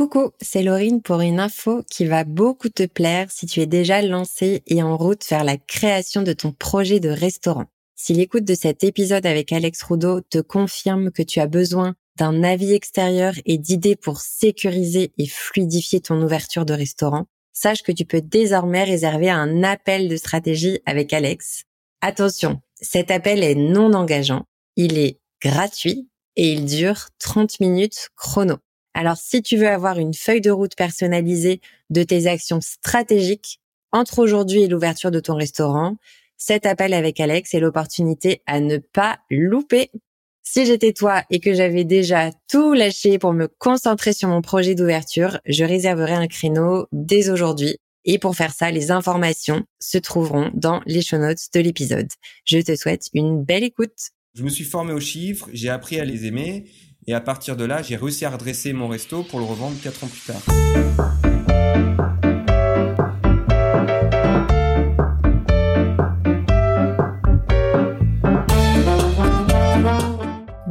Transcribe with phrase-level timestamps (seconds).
[0.00, 4.00] Coucou, c'est Laurine pour une info qui va beaucoup te plaire si tu es déjà
[4.00, 7.66] lancé et en route vers la création de ton projet de restaurant.
[7.96, 12.42] Si l'écoute de cet épisode avec Alex Roudot te confirme que tu as besoin d'un
[12.42, 18.06] avis extérieur et d'idées pour sécuriser et fluidifier ton ouverture de restaurant, sache que tu
[18.06, 21.64] peux désormais réserver un appel de stratégie avec Alex.
[22.00, 24.46] Attention, cet appel est non engageant,
[24.76, 28.56] il est gratuit et il dure 30 minutes chrono.
[28.94, 31.60] Alors si tu veux avoir une feuille de route personnalisée
[31.90, 33.60] de tes actions stratégiques
[33.92, 35.96] entre aujourd'hui et l'ouverture de ton restaurant,
[36.36, 39.90] cet appel avec Alex est l'opportunité à ne pas louper.
[40.42, 44.74] Si j'étais toi et que j'avais déjà tout lâché pour me concentrer sur mon projet
[44.74, 47.76] d'ouverture, je réserverais un créneau dès aujourd'hui.
[48.04, 52.08] Et pour faire ça, les informations se trouveront dans les show notes de l'épisode.
[52.46, 54.10] Je te souhaite une belle écoute.
[54.34, 56.64] Je me suis formé aux chiffres, j'ai appris à les aimer
[57.06, 60.04] et à partir de là, j'ai réussi à redresser mon resto pour le revendre 4
[60.04, 60.42] ans plus tard.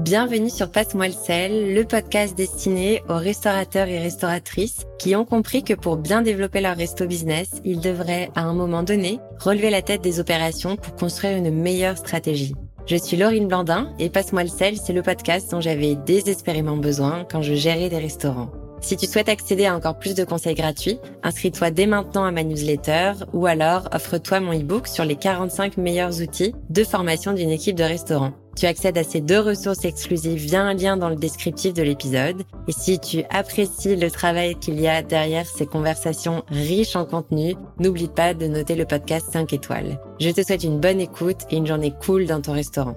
[0.10, 5.64] Bienvenue sur Passe-moi le sel, le podcast destiné aux restaurateurs et restauratrices qui ont compris
[5.64, 9.84] que pour bien développer leur resto business, ils devraient à un moment donné relever la
[9.84, 12.56] tête des opérations pour construire une meilleure stratégie.
[12.90, 17.24] Je suis Laurine Blandin et Passe-moi le sel, c'est le podcast dont j'avais désespérément besoin
[17.24, 18.50] quand je gérais des restaurants.
[18.82, 22.44] Si tu souhaites accéder à encore plus de conseils gratuits, inscris-toi dès maintenant à ma
[22.44, 27.76] newsletter ou alors offre-toi mon e-book sur les 45 meilleurs outils de formation d'une équipe
[27.76, 28.32] de restaurant.
[28.60, 32.42] Tu accèdes à ces deux ressources exclusives via un lien dans le descriptif de l'épisode.
[32.68, 37.56] Et si tu apprécies le travail qu'il y a derrière ces conversations riches en contenu,
[37.80, 39.98] n'oublie pas de noter le podcast 5 étoiles.
[40.20, 42.96] Je te souhaite une bonne écoute et une journée cool dans ton restaurant.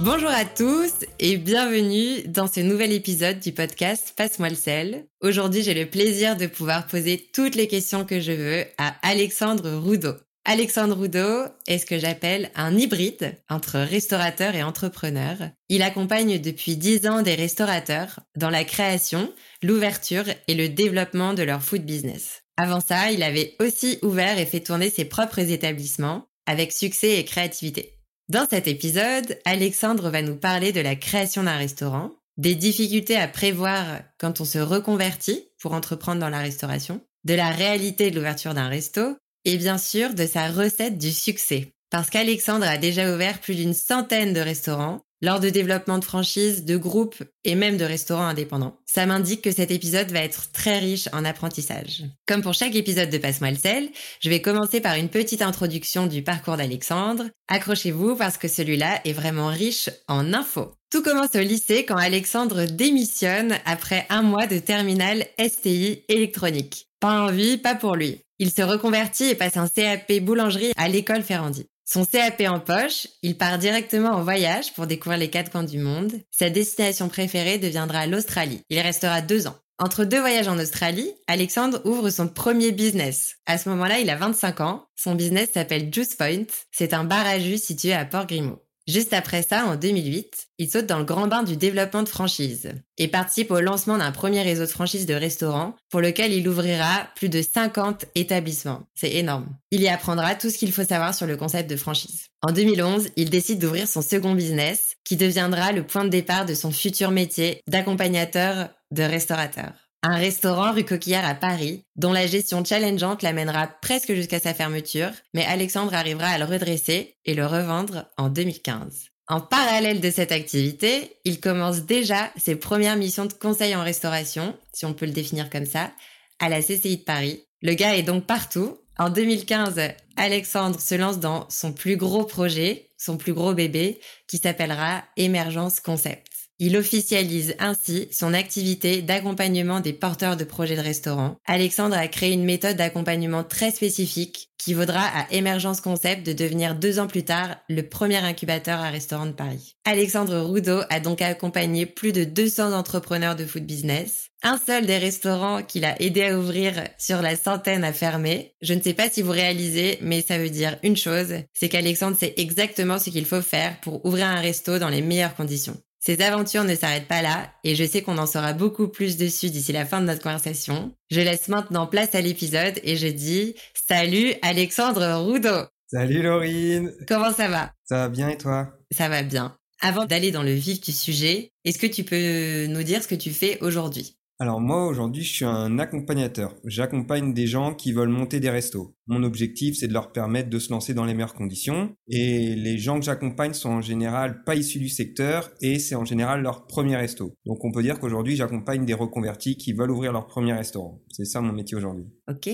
[0.00, 5.08] Bonjour à tous et bienvenue dans ce nouvel épisode du podcast Passe-moi le sel.
[5.20, 9.74] Aujourd'hui, j'ai le plaisir de pouvoir poser toutes les questions que je veux à Alexandre
[9.74, 10.14] Roudot.
[10.44, 15.36] Alexandre Roudot est ce que j'appelle un hybride entre restaurateur et entrepreneur.
[15.68, 19.32] Il accompagne depuis 10 ans des restaurateurs dans la création,
[19.64, 22.44] l'ouverture et le développement de leur food business.
[22.56, 27.24] Avant ça, il avait aussi ouvert et fait tourner ses propres établissements avec succès et
[27.24, 27.97] créativité.
[28.28, 33.26] Dans cet épisode, Alexandre va nous parler de la création d'un restaurant, des difficultés à
[33.26, 38.52] prévoir quand on se reconvertit pour entreprendre dans la restauration, de la réalité de l'ouverture
[38.52, 41.72] d'un resto et bien sûr de sa recette du succès.
[41.88, 46.64] Parce qu'Alexandre a déjà ouvert plus d'une centaine de restaurants lors de développement de franchises,
[46.64, 48.78] de groupes et même de restaurants indépendants.
[48.86, 52.04] Ça m'indique que cet épisode va être très riche en apprentissage.
[52.26, 53.88] Comme pour chaque épisode de Passe-moi le sel,
[54.20, 57.24] je vais commencer par une petite introduction du parcours d'Alexandre.
[57.48, 60.72] Accrochez-vous parce que celui-là est vraiment riche en infos.
[60.90, 66.86] Tout commence au lycée quand Alexandre démissionne après un mois de terminale STI électronique.
[67.00, 68.20] Pas envie, pas pour lui.
[68.38, 71.66] Il se reconvertit et passe un CAP boulangerie à l'école Ferrandi.
[71.90, 75.78] Son CAP en poche, il part directement en voyage pour découvrir les quatre coins du
[75.78, 76.12] monde.
[76.30, 78.60] Sa destination préférée deviendra l'Australie.
[78.68, 79.56] Il restera deux ans.
[79.78, 83.36] Entre deux voyages en Australie, Alexandre ouvre son premier business.
[83.46, 84.84] À ce moment-là, il a 25 ans.
[84.96, 86.44] Son business s'appelle Juice Point.
[86.72, 88.62] C'est un bar à jus situé à Port Grimaud.
[88.88, 92.72] Juste après ça, en 2008, il saute dans le grand bain du développement de franchise
[92.96, 97.06] et participe au lancement d'un premier réseau de franchise de restaurants pour lequel il ouvrira
[97.14, 98.84] plus de 50 établissements.
[98.94, 99.46] C'est énorme.
[99.70, 102.28] Il y apprendra tout ce qu'il faut savoir sur le concept de franchise.
[102.40, 106.54] En 2011, il décide d'ouvrir son second business qui deviendra le point de départ de
[106.54, 112.64] son futur métier d'accompagnateur de restaurateur un restaurant rue Coquillard à Paris, dont la gestion
[112.64, 118.06] challengeante l'amènera presque jusqu'à sa fermeture, mais Alexandre arrivera à le redresser et le revendre
[118.16, 119.08] en 2015.
[119.30, 124.56] En parallèle de cette activité, il commence déjà ses premières missions de conseil en restauration,
[124.72, 125.90] si on peut le définir comme ça,
[126.38, 127.44] à la CCI de Paris.
[127.60, 128.78] Le gars est donc partout.
[128.98, 129.80] En 2015,
[130.16, 135.80] Alexandre se lance dans son plus gros projet, son plus gros bébé, qui s'appellera Émergence
[135.80, 136.37] Concept.
[136.60, 141.36] Il officialise ainsi son activité d'accompagnement des porteurs de projets de restaurants.
[141.46, 146.74] Alexandre a créé une méthode d'accompagnement très spécifique qui vaudra à Emergence Concept de devenir
[146.74, 149.76] deux ans plus tard le premier incubateur à restaurant de Paris.
[149.84, 154.26] Alexandre Roudot a donc accompagné plus de 200 entrepreneurs de food business.
[154.42, 158.54] Un seul des restaurants qu'il a aidé à ouvrir sur la centaine a fermé.
[158.62, 162.16] Je ne sais pas si vous réalisez, mais ça veut dire une chose, c'est qu'Alexandre
[162.16, 165.80] sait exactement ce qu'il faut faire pour ouvrir un resto dans les meilleures conditions.
[166.08, 169.50] Ces aventures ne s'arrêtent pas là et je sais qu'on en saura beaucoup plus dessus
[169.50, 170.94] d'ici la fin de notre conversation.
[171.10, 175.66] Je laisse maintenant place à l'épisode et je dis salut Alexandre Roudot.
[175.86, 176.94] Salut Laurine.
[177.06, 177.74] Comment ça va?
[177.84, 178.70] Ça va bien et toi?
[178.90, 179.58] Ça va bien.
[179.82, 183.14] Avant d'aller dans le vif du sujet, est-ce que tu peux nous dire ce que
[183.14, 184.16] tu fais aujourd'hui?
[184.40, 186.54] Alors moi aujourd'hui je suis un accompagnateur.
[186.64, 188.94] J'accompagne des gens qui veulent monter des restos.
[189.06, 191.94] Mon objectif c'est de leur permettre de se lancer dans les meilleures conditions.
[192.08, 196.04] Et les gens que j'accompagne sont en général pas issus du secteur et c'est en
[196.04, 197.34] général leur premier resto.
[197.46, 201.00] Donc on peut dire qu'aujourd'hui j'accompagne des reconvertis qui veulent ouvrir leur premier restaurant.
[201.10, 202.06] C'est ça mon métier aujourd'hui.
[202.30, 202.48] Ok.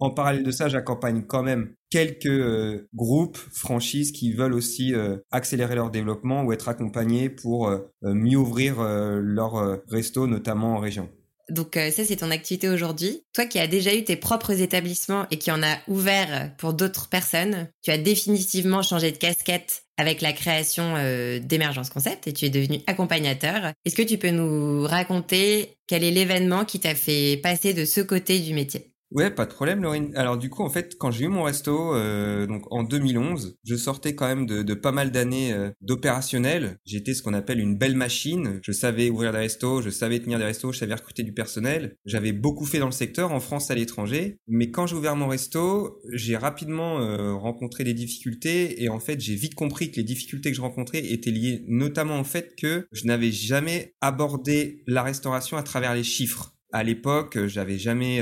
[0.00, 5.16] En parallèle de ça, j'accompagne quand même quelques euh, groupes, franchises qui veulent aussi euh,
[5.32, 11.08] accélérer leur développement ou être accompagnés pour euh, mieux ouvrir leur resto, notamment en région.
[11.50, 13.22] Donc ça, c'est ton activité aujourd'hui.
[13.32, 17.08] Toi qui as déjà eu tes propres établissements et qui en as ouvert pour d'autres
[17.08, 20.94] personnes, tu as définitivement changé de casquette avec la création
[21.40, 23.72] d'Emergence Concept et tu es devenu accompagnateur.
[23.84, 28.00] Est-ce que tu peux nous raconter quel est l'événement qui t'a fait passer de ce
[28.00, 28.92] côté du métier?
[29.10, 30.12] Ouais, pas de problème, Laurine.
[30.16, 33.74] Alors du coup, en fait, quand j'ai eu mon resto, euh, donc en 2011, je
[33.74, 36.78] sortais quand même de, pas mal d'années euh, d'opérationnel.
[36.84, 38.60] J'étais ce qu'on appelle une belle machine.
[38.62, 41.96] Je savais ouvrir des restos, je savais tenir des restos, je savais recruter du personnel.
[42.04, 44.40] J'avais beaucoup fait dans le secteur, en France, à l'étranger.
[44.46, 49.20] Mais quand j'ai ouvert mon resto, j'ai rapidement euh, rencontré des difficultés et en fait,
[49.20, 52.86] j'ai vite compris que les difficultés que je rencontrais étaient liées notamment au fait que
[52.92, 56.54] je n'avais jamais abordé la restauration à travers les chiffres.
[56.72, 58.20] À l'époque, j'avais jamais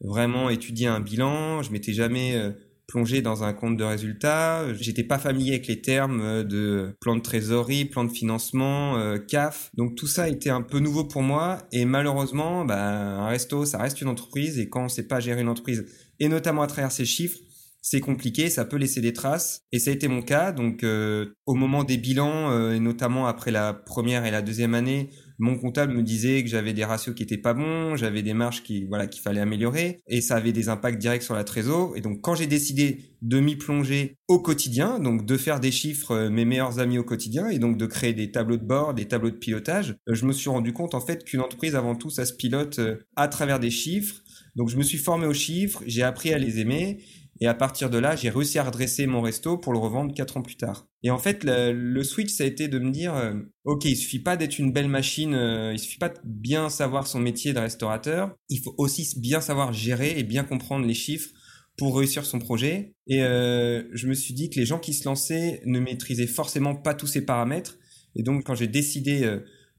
[0.00, 2.50] vraiment étudier un bilan, je m'étais jamais euh,
[2.86, 7.16] plongé dans un compte de résultats, j'étais pas familier avec les termes euh, de plan
[7.16, 9.70] de trésorerie, plan de financement, euh, CAF.
[9.74, 13.78] Donc tout ça était un peu nouveau pour moi et malheureusement, bah, un resto, ça
[13.78, 15.86] reste une entreprise et quand on sait pas gérer une entreprise
[16.20, 17.38] et notamment à travers ces chiffres,
[17.80, 19.62] c'est compliqué, ça peut laisser des traces.
[19.72, 20.50] Et ça a été mon cas.
[20.50, 25.56] Donc, au moment des bilans, et notamment après la première et la deuxième année, mon
[25.56, 28.84] comptable me disait que j'avais des ratios qui étaient pas bons, j'avais des marges qui
[28.86, 32.20] voilà qu'il fallait améliorer et ça avait des impacts directs sur la trésor et donc
[32.20, 36.44] quand j'ai décidé de m'y plonger au quotidien, donc de faire des chiffres euh, mes
[36.44, 39.36] meilleurs amis au quotidien et donc de créer des tableaux de bord, des tableaux de
[39.36, 42.32] pilotage, euh, je me suis rendu compte en fait qu'une entreprise avant tout ça se
[42.32, 44.22] pilote euh, à travers des chiffres.
[44.56, 46.98] Donc je me suis formé aux chiffres, j'ai appris à les aimer
[47.40, 50.36] et à partir de là, j'ai réussi à redresser mon resto pour le revendre quatre
[50.36, 50.88] ans plus tard.
[51.02, 54.18] Et en fait, le, switch, ça a été de me dire, euh, ok, il suffit
[54.18, 57.60] pas d'être une belle machine, euh, il suffit pas de bien savoir son métier de
[57.60, 61.30] restaurateur, il faut aussi bien savoir gérer et bien comprendre les chiffres
[61.76, 62.94] pour réussir son projet.
[63.06, 66.74] Et euh, je me suis dit que les gens qui se lançaient ne maîtrisaient forcément
[66.74, 67.78] pas tous ces paramètres.
[68.16, 69.20] Et donc, quand j'ai décidé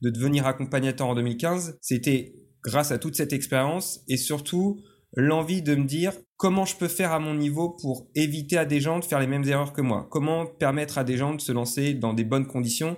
[0.01, 4.81] de devenir accompagnateur en 2015, c'était grâce à toute cette expérience et surtout
[5.15, 8.79] l'envie de me dire comment je peux faire à mon niveau pour éviter à des
[8.79, 11.51] gens de faire les mêmes erreurs que moi Comment permettre à des gens de se
[11.51, 12.97] lancer dans des bonnes conditions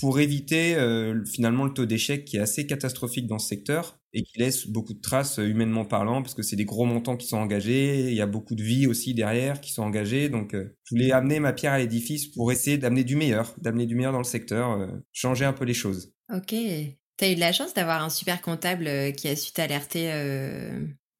[0.00, 4.22] pour éviter euh, finalement le taux d'échec qui est assez catastrophique dans ce secteur et
[4.22, 7.26] qui laisse beaucoup de traces euh, humainement parlant parce que c'est des gros montants qui
[7.26, 10.74] sont engagés, il y a beaucoup de vies aussi derrière qui sont engagées donc euh,
[10.84, 14.12] je voulais amener ma pierre à l'édifice pour essayer d'amener du meilleur, d'amener du meilleur
[14.12, 16.14] dans le secteur, changer un peu les choses.
[16.34, 16.48] Ok.
[16.48, 20.10] Tu as eu de la chance d'avoir un super comptable qui a su t'alerter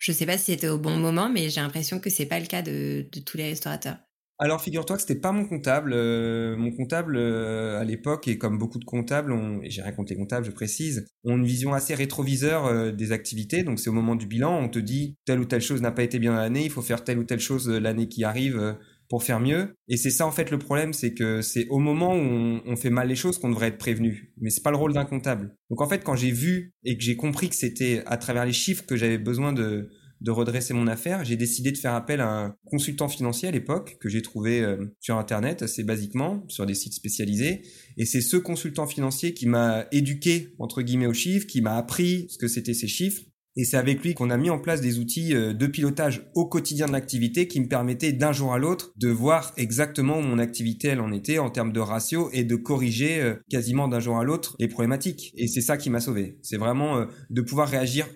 [0.00, 2.47] je sais pas si c'était au bon moment, mais j'ai l'impression que c'est pas le
[2.47, 3.99] cas de, tous les restaurateurs.
[4.38, 5.93] Alors figure-toi que c'était pas mon comptable.
[5.93, 10.12] Euh, mon comptable euh, à l'époque et comme beaucoup de comptables, et j'ai rien contre
[10.12, 13.62] les comptables, je précise, ont une vision assez rétroviseur euh, des activités.
[13.62, 16.03] Donc c'est au moment du bilan, on te dit telle ou telle chose n'a pas
[16.03, 18.79] été bien l'année, il faut faire telle ou telle chose l'année qui arrive
[19.11, 19.76] pour faire mieux.
[19.88, 22.91] Et c'est ça en fait le problème, c'est que c'est au moment où on, fait
[22.91, 24.32] mal les choses qu'on devrait être prévenu.
[24.41, 25.56] Mais c'est pas le rôle d'un comptable.
[25.69, 28.53] Donc en fait, quand j'ai vu et que j'ai compris que c'était à travers les
[28.53, 32.29] chiffres que j'avais besoin de, de redresser mon affaire, j'ai décidé de faire appel à
[32.29, 36.74] un consultant financier à l'époque que j'ai trouvé euh, sur internet assez basiquement sur des
[36.74, 37.62] sites spécialisés
[37.96, 42.27] et c'est ce consultant financier qui m'a éduqué entre guillemets aux chiffres, qui m'a appris
[42.29, 43.22] ce que c'était ces chiffres
[43.56, 46.46] et c'est avec lui qu'on a mis en place des outils euh, de pilotage au
[46.46, 50.39] quotidien de l'activité qui me permettaient d'un jour à l'autre de voir exactement où mon
[50.39, 54.19] activité elle en était en termes de ratio et de corriger euh, quasiment d'un jour
[54.19, 55.32] à l'autre les problématiques.
[55.36, 56.39] Et c'est ça qui m'a sauvé.
[56.43, 58.06] C'est vraiment de pouvoir réagir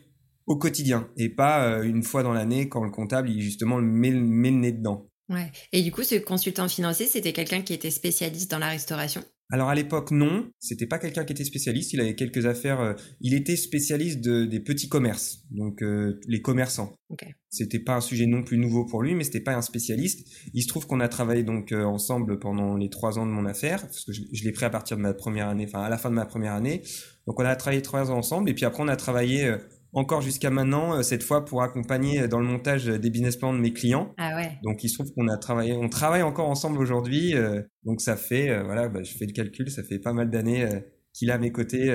[0.47, 4.51] au quotidien et pas une fois dans l'année quand le comptable il justement met, met
[4.51, 5.09] le nez dedans.
[5.31, 5.51] Ouais.
[5.73, 9.23] Et du coup, ce consultant financier, c'était quelqu'un qui était spécialiste dans la restauration?
[9.51, 12.95] Alors à l'époque non, c'était pas quelqu'un qui était spécialiste, il avait quelques affaires, euh,
[13.21, 16.95] il était spécialiste de, des petits commerces, donc euh, les commerçants.
[17.11, 17.35] Okay.
[17.51, 20.27] C'était pas un sujet non plus nouveau pour lui, mais c'était pas un spécialiste.
[20.55, 23.45] Il se trouve qu'on a travaillé donc euh, ensemble pendant les trois ans de mon
[23.45, 25.91] affaire, parce que je, je l'ai pris à partir de ma première année, enfin à
[25.91, 26.83] la fin de ma première année.
[27.27, 29.55] Donc on a travaillé trois ans ensemble, et puis après on a travaillé
[29.95, 33.53] encore jusqu'à maintenant, euh, cette fois pour accompagner euh, dans le montage des business plans
[33.53, 34.15] de mes clients.
[34.19, 34.59] Ah ouais.
[34.63, 37.35] Donc il se trouve qu'on a travaillé, on travaille encore ensemble aujourd'hui.
[37.35, 40.69] Euh, donc ça fait, voilà, bah, je fais le calcul, ça fait pas mal d'années
[41.13, 41.95] qu'il est à mes côtés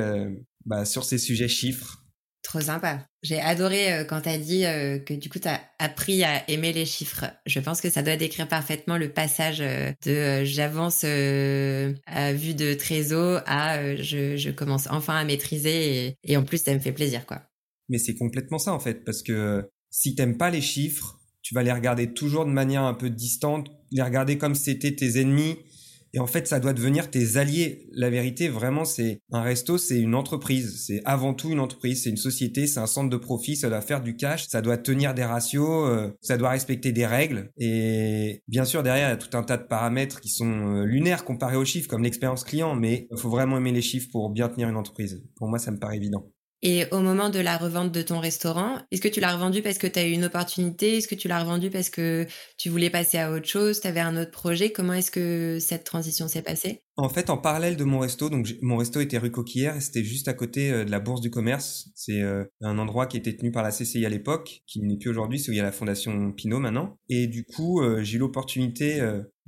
[0.65, 2.03] bah, sur ces sujets chiffres.
[2.41, 3.05] Trop sympa.
[3.21, 6.49] J'ai adoré euh, quand tu as dit euh, que du coup tu as appris à
[6.49, 7.25] aimer les chiffres.
[7.45, 12.73] Je pense que ça doit décrire parfaitement le passage euh, de j'avance à vue de
[12.73, 17.25] trésor à je, commence enfin à maîtriser et, et en plus ça me fait plaisir
[17.25, 17.41] quoi.
[17.89, 21.63] Mais c'est complètement ça en fait parce que si t'aimes pas les chiffres, tu vas
[21.63, 25.57] les regarder toujours de manière un peu distante, les regarder comme c'était tes ennemis
[26.13, 27.87] et en fait, ça doit devenir tes alliés.
[27.91, 30.83] La vérité, vraiment, c'est un resto, c'est une entreprise.
[30.85, 33.81] C'est avant tout une entreprise, c'est une société, c'est un centre de profit, ça doit
[33.81, 37.51] faire du cash, ça doit tenir des ratios, euh, ça doit respecter des règles.
[37.57, 40.83] Et bien sûr, derrière, il y a tout un tas de paramètres qui sont euh,
[40.83, 44.31] lunaires comparés aux chiffres, comme l'expérience client, mais il faut vraiment aimer les chiffres pour
[44.31, 45.23] bien tenir une entreprise.
[45.35, 46.25] Pour moi, ça me paraît évident.
[46.61, 49.77] Et au moment de la revente de ton restaurant, est-ce que tu l'as revendu parce
[49.77, 50.97] que tu as eu une opportunité?
[50.97, 53.79] Est-ce que tu l'as revendu parce que tu voulais passer à autre chose?
[53.79, 54.71] Tu avais un autre projet?
[54.71, 56.81] Comment est-ce que cette transition s'est passée?
[56.97, 60.03] En fait, en parallèle de mon resto, donc mon resto était rue Coquillère et c'était
[60.03, 61.89] juste à côté euh, de la Bourse du Commerce.
[61.95, 65.09] C'est euh, un endroit qui était tenu par la CCI à l'époque, qui n'est plus
[65.09, 66.97] aujourd'hui, c'est où il y a la Fondation Pinot maintenant.
[67.07, 68.99] Et du coup, euh, j'ai eu l'opportunité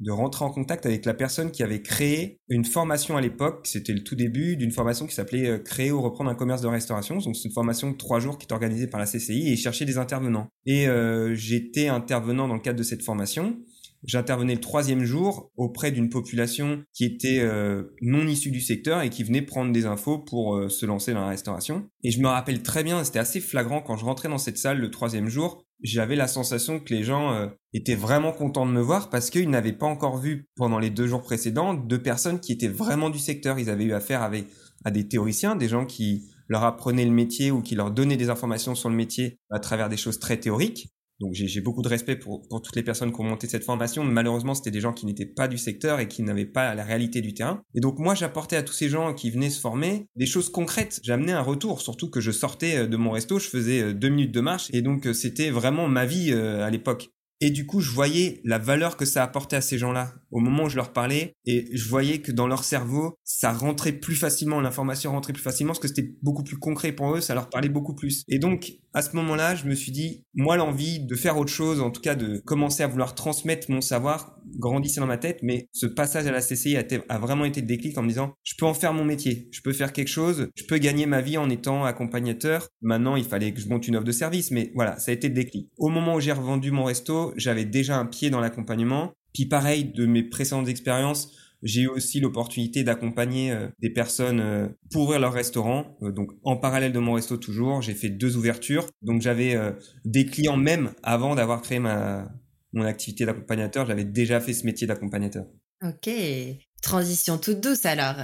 [0.01, 3.61] de rentrer en contact avec la personne qui avait créé une formation à l'époque.
[3.63, 7.17] C'était le tout début d'une formation qui s'appelait Créer ou reprendre un commerce de restauration.
[7.17, 9.85] Donc c'est une formation de trois jours qui est organisée par la CCI et chercher
[9.85, 10.47] des intervenants.
[10.65, 10.87] Et
[11.33, 13.57] j'étais intervenant dans le cadre de cette formation.
[14.03, 19.09] J'intervenais le troisième jour auprès d'une population qui était euh, non issue du secteur et
[19.09, 21.87] qui venait prendre des infos pour euh, se lancer dans la restauration.
[22.03, 24.79] Et je me rappelle très bien, c'était assez flagrant quand je rentrais dans cette salle
[24.79, 28.81] le troisième jour, j'avais la sensation que les gens euh, étaient vraiment contents de me
[28.81, 32.51] voir parce qu'ils n'avaient pas encore vu pendant les deux jours précédents de personnes qui
[32.51, 33.57] étaient vraiment du secteur.
[33.59, 34.45] Ils avaient eu affaire avec
[34.83, 38.29] à des théoriciens, des gens qui leur apprenaient le métier ou qui leur donnaient des
[38.29, 40.89] informations sur le métier à travers des choses très théoriques.
[41.21, 44.03] Donc j'ai beaucoup de respect pour, toutes les personnes qui ont monté cette formation.
[44.03, 47.21] Malheureusement, c'était des gens qui n'étaient pas du secteur et qui n'avaient pas la réalité
[47.21, 47.61] du terrain.
[47.75, 50.99] Et donc moi, j'apportais à tous ces gens qui venaient se former des choses concrètes.
[51.03, 54.09] J'amenais un retour, surtout que je sortais euh, de mon resto, je faisais euh, deux
[54.09, 57.11] minutes de marche et donc euh, c'était vraiment ma vie à l'époque.
[57.41, 60.63] Et du coup, je voyais la valeur que ça apportait à ces gens-là au moment
[60.63, 64.61] où je leur parlais et je voyais que dans leur cerveau, ça rentrait plus facilement,
[64.61, 67.69] l'information rentrait plus facilement parce que c'était beaucoup plus concret pour eux, ça leur parlait
[67.69, 68.23] beaucoup plus.
[68.27, 71.81] Et donc, à ce moment-là, je me suis dit, moi, l'envie de faire autre chose,
[71.81, 75.67] en tout cas de commencer à vouloir transmettre mon savoir, grandissait dans ma tête, mais
[75.71, 78.65] ce passage à la CCI a, vraiment été le déclic en me disant, je peux
[78.65, 81.49] en faire mon métier, je peux faire quelque chose, je peux gagner ma vie en
[81.49, 82.67] étant accompagnateur.
[82.81, 85.29] Maintenant, il fallait que je monte une offre de service, mais voilà, ça a été
[85.29, 85.69] le déclic.
[85.77, 89.13] Au moment où j'ai revendu mon resto, j'avais déjà un pied dans l'accompagnement.
[89.33, 91.31] Puis pareil, de mes précédentes expériences,
[91.63, 95.97] j'ai eu aussi l'opportunité d'accompagner euh, des personnes euh, pour ouvrir leur restaurant.
[96.01, 98.87] Euh, donc en parallèle de mon resto toujours, j'ai fait deux ouvertures.
[99.01, 99.57] Donc j'avais
[100.05, 102.31] des clients même avant d'avoir créé ma
[102.73, 105.45] mon activité d'accompagnateur, j'avais déjà fait ce métier d'accompagnateur.
[105.83, 106.09] Ok,
[106.81, 108.15] transition toute douce alors.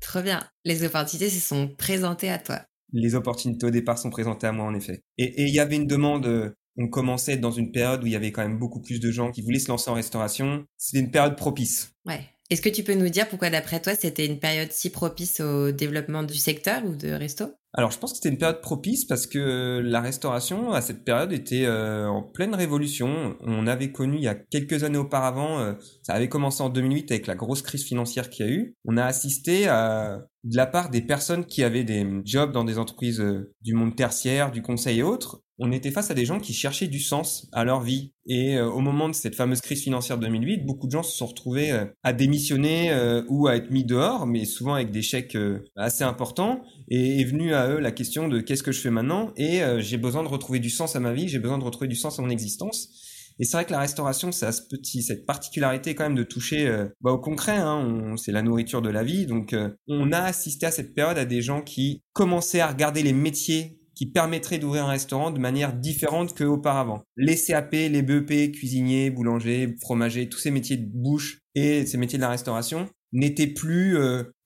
[0.00, 0.44] Trop bien.
[0.64, 2.60] Les opportunités se sont présentées à toi.
[2.92, 5.02] Les opportunités au départ sont présentées à moi en effet.
[5.18, 8.32] Et il y avait une demande on commençait dans une période où il y avait
[8.32, 10.64] quand même beaucoup plus de gens qui voulaient se lancer en restauration.
[10.76, 11.92] C'était une période propice.
[12.04, 12.20] Ouais.
[12.48, 15.72] Est-ce que tu peux nous dire pourquoi d'après toi c'était une période si propice au
[15.72, 17.46] développement du secteur ou de resto?
[17.74, 21.32] Alors je pense que c'était une période propice parce que la restauration à cette période
[21.32, 23.36] était euh, en pleine révolution.
[23.40, 27.10] On avait connu il y a quelques années auparavant, euh, ça avait commencé en 2008
[27.10, 28.76] avec la grosse crise financière qu'il y a eu.
[28.84, 32.78] On a assisté à de la part des personnes qui avaient des jobs dans des
[32.78, 36.38] entreprises euh, du monde tertiaire, du conseil et autres, on était face à des gens
[36.38, 38.12] qui cherchaient du sens à leur vie.
[38.26, 41.86] Et au moment de cette fameuse crise financière 2008, beaucoup de gens se sont retrouvés
[42.02, 42.94] à démissionner
[43.28, 45.38] ou à être mis dehors, mais souvent avec des chèques
[45.74, 46.60] assez importants.
[46.88, 49.32] Et est venu à eux la question de qu'est-ce que je fais maintenant?
[49.36, 51.88] Et euh, j'ai besoin de retrouver du sens à ma vie, j'ai besoin de retrouver
[51.88, 53.05] du sens à mon existence.
[53.38, 56.22] Et c'est vrai que la restauration, ça a ce petit, cette particularité quand même de
[56.22, 57.56] toucher euh, bah, au concret.
[57.56, 61.18] Hein, c'est la nourriture de la vie, donc euh, on a assisté à cette période
[61.18, 65.38] à des gens qui commençaient à regarder les métiers qui permettraient d'ouvrir un restaurant de
[65.38, 67.02] manière différente qu'auparavant.
[67.16, 72.18] Les CAP, les BEP, cuisiniers, boulangers, fromagers, tous ces métiers de bouche et ces métiers
[72.18, 73.96] de la restauration n'étaient plus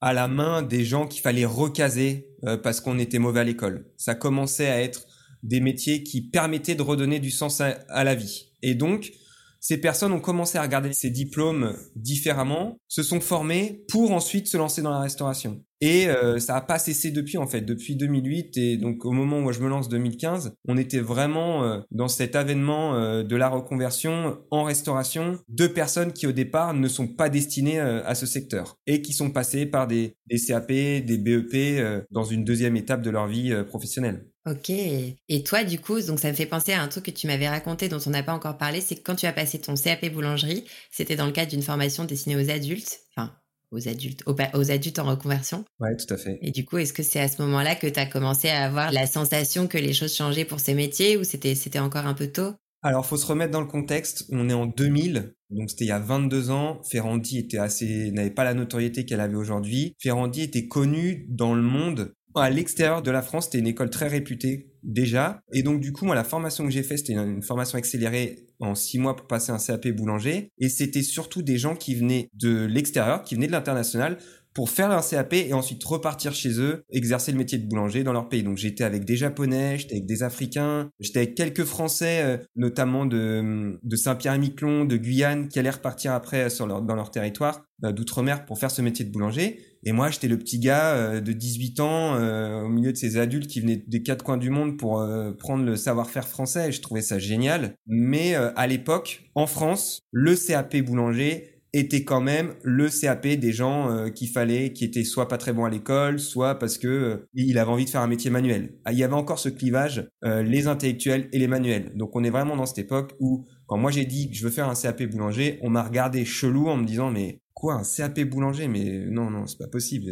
[0.00, 3.86] à la main des gens qu'il fallait recaser euh, parce qu'on était mauvais à l'école.
[3.96, 5.06] Ça commençait à être
[5.42, 8.49] des métiers qui permettaient de redonner du sens à, la vie.
[8.62, 9.12] Et donc,
[9.60, 14.56] ces personnes ont commencé à regarder ces diplômes différemment, se sont formées pour ensuite se
[14.56, 15.62] lancer dans la restauration.
[15.82, 19.40] Et euh, ça n'a pas cessé depuis en fait, depuis 2008 et donc au moment
[19.40, 23.48] où je me lance 2015, on était vraiment euh, dans cet avènement euh, de la
[23.48, 28.78] reconversion en restauration de personnes qui au départ ne sont pas destinées à ce secteur
[28.86, 33.10] et qui sont passées par des, des CAP, des BEP dans une deuxième étape de
[33.10, 34.26] leur vie professionnelle.
[34.46, 34.70] Ok.
[34.70, 37.48] Et toi, du coup, donc ça me fait penser à un truc que tu m'avais
[37.48, 40.06] raconté dont on n'a pas encore parlé, c'est que quand tu as passé ton CAP
[40.12, 43.34] boulangerie, c'était dans le cadre d'une formation destinée aux adultes, enfin
[43.70, 45.64] aux adultes, aux, adultes en reconversion.
[45.78, 46.38] Ouais, tout à fait.
[46.42, 48.92] Et du coup, est-ce que c'est à ce moment-là que tu as commencé à avoir
[48.92, 52.28] la sensation que les choses changeaient pour ces métiers ou c'était c'était encore un peu
[52.28, 52.54] tôt?
[52.82, 54.24] Alors, faut se remettre dans le contexte.
[54.30, 56.80] On est en 2000, donc c'était il y a 22 ans.
[56.82, 59.94] Ferrandi était assez, n'avait pas la notoriété qu'elle avait aujourd'hui.
[59.98, 64.08] Ferrandi était connue dans le monde à l'extérieur de la France, c'était une école très
[64.08, 65.40] réputée déjà.
[65.52, 68.74] Et donc du coup, moi, la formation que j'ai faite, c'était une, formation accélérée en
[68.74, 70.50] six mois pour passer un CAP boulanger.
[70.58, 74.18] Et c'était surtout des gens qui venaient de l'extérieur, qui venaient de l'international
[74.54, 78.12] pour faire leur CAP et ensuite repartir chez eux, exercer le métier de boulanger dans
[78.12, 78.42] leur pays.
[78.42, 83.06] Donc j'étais avec des Japonais, j'étais avec des Africains, j'étais avec quelques Français, euh, notamment
[83.06, 87.92] de, de Saint-Pierre-et-Miquelon, de Guyane, qui allaient repartir après sur leur, dans leur territoire euh,
[87.92, 89.60] d'outre-mer pour faire ce métier de boulanger.
[89.84, 92.16] Et moi, j'étais le petit gars euh, de 18 ans
[92.64, 95.06] au milieu de ces adultes qui venaient des quatre coins du monde pour
[95.38, 96.68] prendre le savoir-faire français.
[96.68, 97.74] Et je trouvais ça génial.
[97.86, 103.90] Mais à l'époque, en France, le CAP boulanger était quand même le CAP des gens
[103.90, 107.28] euh, qu'il fallait, qui étaient soit pas très bons à l'école, soit parce que euh,
[107.34, 108.74] il avait envie de faire un métier manuel.
[108.84, 111.92] Ah, il y avait encore ce clivage, euh, les intellectuels et les manuels.
[111.94, 114.50] Donc on est vraiment dans cette époque où quand moi j'ai dit que je veux
[114.50, 118.20] faire un CAP boulanger, on m'a regardé chelou en me disant mais quoi un CAP
[118.22, 118.66] boulanger?
[118.66, 120.10] Mais non non c'est pas possible.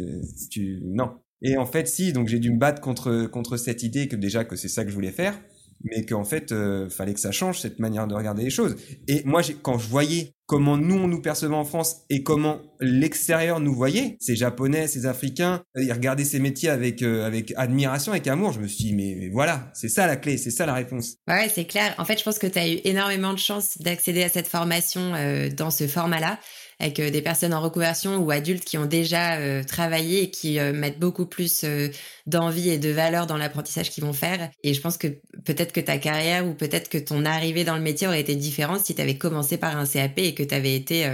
[0.49, 1.11] Tu non.
[1.41, 4.45] Et en fait si donc j'ai dû me battre contre contre cette idée que déjà
[4.45, 5.37] que c'est ça que je voulais faire
[5.83, 8.75] mais qu'en fait, euh, fallait que ça change cette manière de regarder les choses.
[9.07, 13.59] Et moi, quand je voyais comment nous on nous percevait en France et comment l'extérieur
[13.59, 18.11] nous voyait, ces Japonais, ces Africains, euh, ils regardaient ces métiers avec euh, avec admiration,
[18.11, 18.51] avec amour.
[18.51, 21.17] Je me suis dit mais, voilà, c'est ça la clé, c'est ça la réponse.
[21.27, 21.93] Ouais, c'est clair.
[21.97, 25.13] En fait, je pense que tu as eu énormément de chance d'accéder à cette formation
[25.55, 26.39] dans ce format-là
[26.79, 30.59] avec euh, des personnes en reconversion ou adultes qui ont déjà euh, travaillé et qui
[30.59, 31.65] euh, mettent beaucoup plus
[32.25, 34.49] d'envie et de valeur dans l'apprentissage qu'ils vont faire.
[34.63, 35.07] Et je pense que
[35.45, 38.81] peut-être que ta carrière ou peut-être que ton arrivée dans le métier aurait été différente
[38.81, 41.05] si tu avais commencé par un CAP et que tu avais été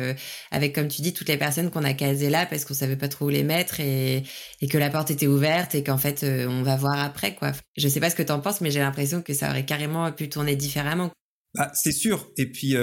[0.52, 3.08] avec, comme tu dis, toutes les personnes qu'on a casées là parce qu'on savait pas
[3.08, 4.24] trop où les mettre et,
[4.62, 7.54] et que la porte était ouverte et qu'en fait, on va voir après, quoi.
[7.78, 10.12] Je sais pas ce que tu en penses, mais j'ai l'impression que ça aurait carrément
[10.12, 11.12] pu tourner différemment.
[11.56, 12.28] Bah, c'est sûr.
[12.38, 12.76] Et puis,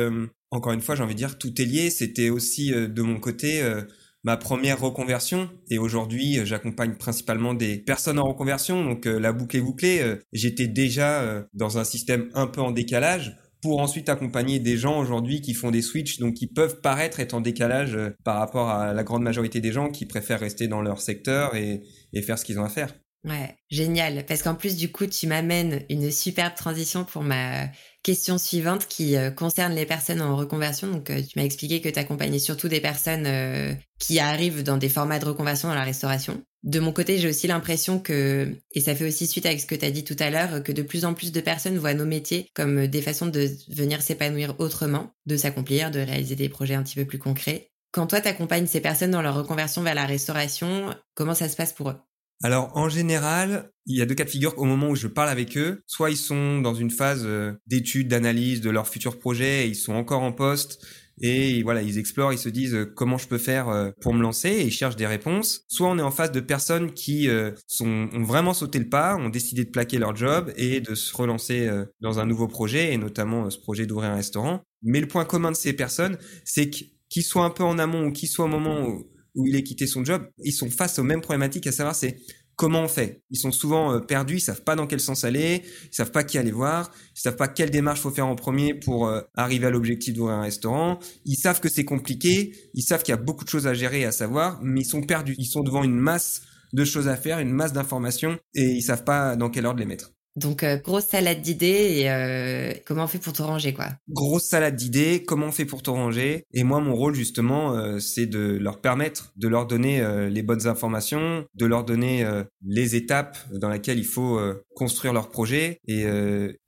[0.52, 1.90] encore une fois, j'ai envie de dire, tout est lié.
[1.90, 3.82] C'était aussi euh, de mon côté euh,
[4.23, 5.50] ma première reconversion.
[5.71, 8.85] Et aujourd'hui, euh, j'accompagne principalement des personnes en reconversion.
[8.85, 10.18] Donc la boucle est bouclée.
[10.32, 15.40] J'étais déjà dans un système un peu en décalage pour ensuite accompagner des gens aujourd'hui
[15.40, 19.05] qui font des switches, donc qui peuvent paraître être en décalage par rapport à la
[19.05, 22.59] grande majorité des gens qui préfèrent rester dans leur secteur et, et faire ce qu'ils
[22.59, 22.92] ont à faire.
[23.24, 24.26] Ouais, génial.
[24.26, 27.68] Parce qu'en plus, du coup, tu m'amènes une superbe transition pour ma
[28.02, 30.88] question suivante qui euh, concerne les personnes en reconversion.
[30.90, 34.76] Donc, euh, tu m'as expliqué que tu accompagnais surtout des personnes euh, qui arrivent dans
[34.76, 36.42] des formats de reconversion dans la restauration.
[36.64, 39.76] De mon côté, j'ai aussi l'impression que, et ça fait aussi suite avec ce que
[39.76, 42.06] tu as dit tout à l'heure, que de plus en plus de personnes voient nos
[42.06, 46.82] métiers comme des façons de venir s'épanouir autrement, de s'accomplir, de réaliser des projets un
[46.82, 47.70] petit peu plus concrets.
[47.92, 51.56] Quand toi, tu accompagnes ces personnes dans leur reconversion vers la restauration, comment ça se
[51.56, 51.96] passe pour eux?
[52.42, 55.28] Alors en général, il y a deux cas de figure au moment où je parle
[55.28, 55.83] avec eux.
[55.87, 59.76] Soit ils sont dans une phase euh, d'étude, d'analyse de leur futur projet, et ils
[59.76, 60.85] sont encore en poste
[61.20, 64.22] et voilà, ils explorent, ils se disent euh, comment je peux faire euh, pour me
[64.22, 65.64] lancer et ils cherchent des réponses.
[65.68, 67.28] Soit on est en face de personnes qui
[67.66, 71.14] sont, ont vraiment sauté le pas, ont décidé de plaquer leur job et de se
[71.14, 74.62] relancer dans un nouveau projet et notamment ce projet d'ouvrir un restaurant.
[74.83, 78.12] Mais le point commun de ces personnes, c'est qu'ils soient un peu en amont ou
[78.12, 81.03] qu'ils soient au moment où où il est quitté son job, ils sont face aux
[81.03, 82.16] mêmes problématiques, à savoir c'est
[82.57, 83.23] comment on fait.
[83.31, 86.25] Ils sont souvent euh, perdus, ils savent pas dans quel sens aller, ils savent pas
[86.25, 89.66] qui aller voir, ils savent pas quelle démarche faut faire en premier pour euh, arriver
[89.66, 90.99] à l'objectif d'ouvrir un restaurant.
[91.25, 94.01] Ils savent que c'est compliqué, ils savent qu'il y a beaucoup de choses à gérer
[94.01, 95.35] et à savoir, mais ils sont perdus.
[95.38, 96.42] Ils sont devant une masse
[96.73, 99.87] de choses à faire, une masse d'informations et ils savent pas dans quel ordre les
[99.87, 100.12] mettre.
[100.37, 103.88] Donc euh, grosse salade d'idées et euh, comment on fait pour tout ranger quoi?
[104.09, 106.45] Grosse salade d'idées, comment on fait pour tout ranger?
[106.55, 110.66] Et moi mon rôle justement euh, c'est de leur permettre de leur donner les bonnes
[110.66, 112.25] informations, de leur donner
[112.64, 114.40] les étapes dans lesquelles il faut
[114.74, 116.04] construire leur projet et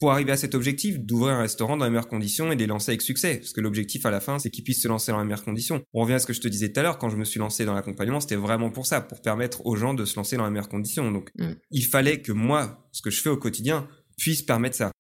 [0.01, 2.67] pour arriver à cet objectif d'ouvrir un restaurant dans les meilleures conditions et de les
[2.67, 5.19] lancer avec succès parce que l'objectif à la fin c'est qu'ils puissent se lancer dans
[5.19, 5.83] les meilleures conditions.
[5.93, 7.41] On revient à ce que je te disais tout à l'heure quand je me suis
[7.41, 10.45] lancé dans l'accompagnement, c'était vraiment pour ça, pour permettre aux gens de se lancer dans
[10.45, 11.11] les meilleures conditions.
[11.11, 11.53] Donc mm.
[11.71, 14.93] il fallait que moi ce que je fais au quotidien puisse permettre ça.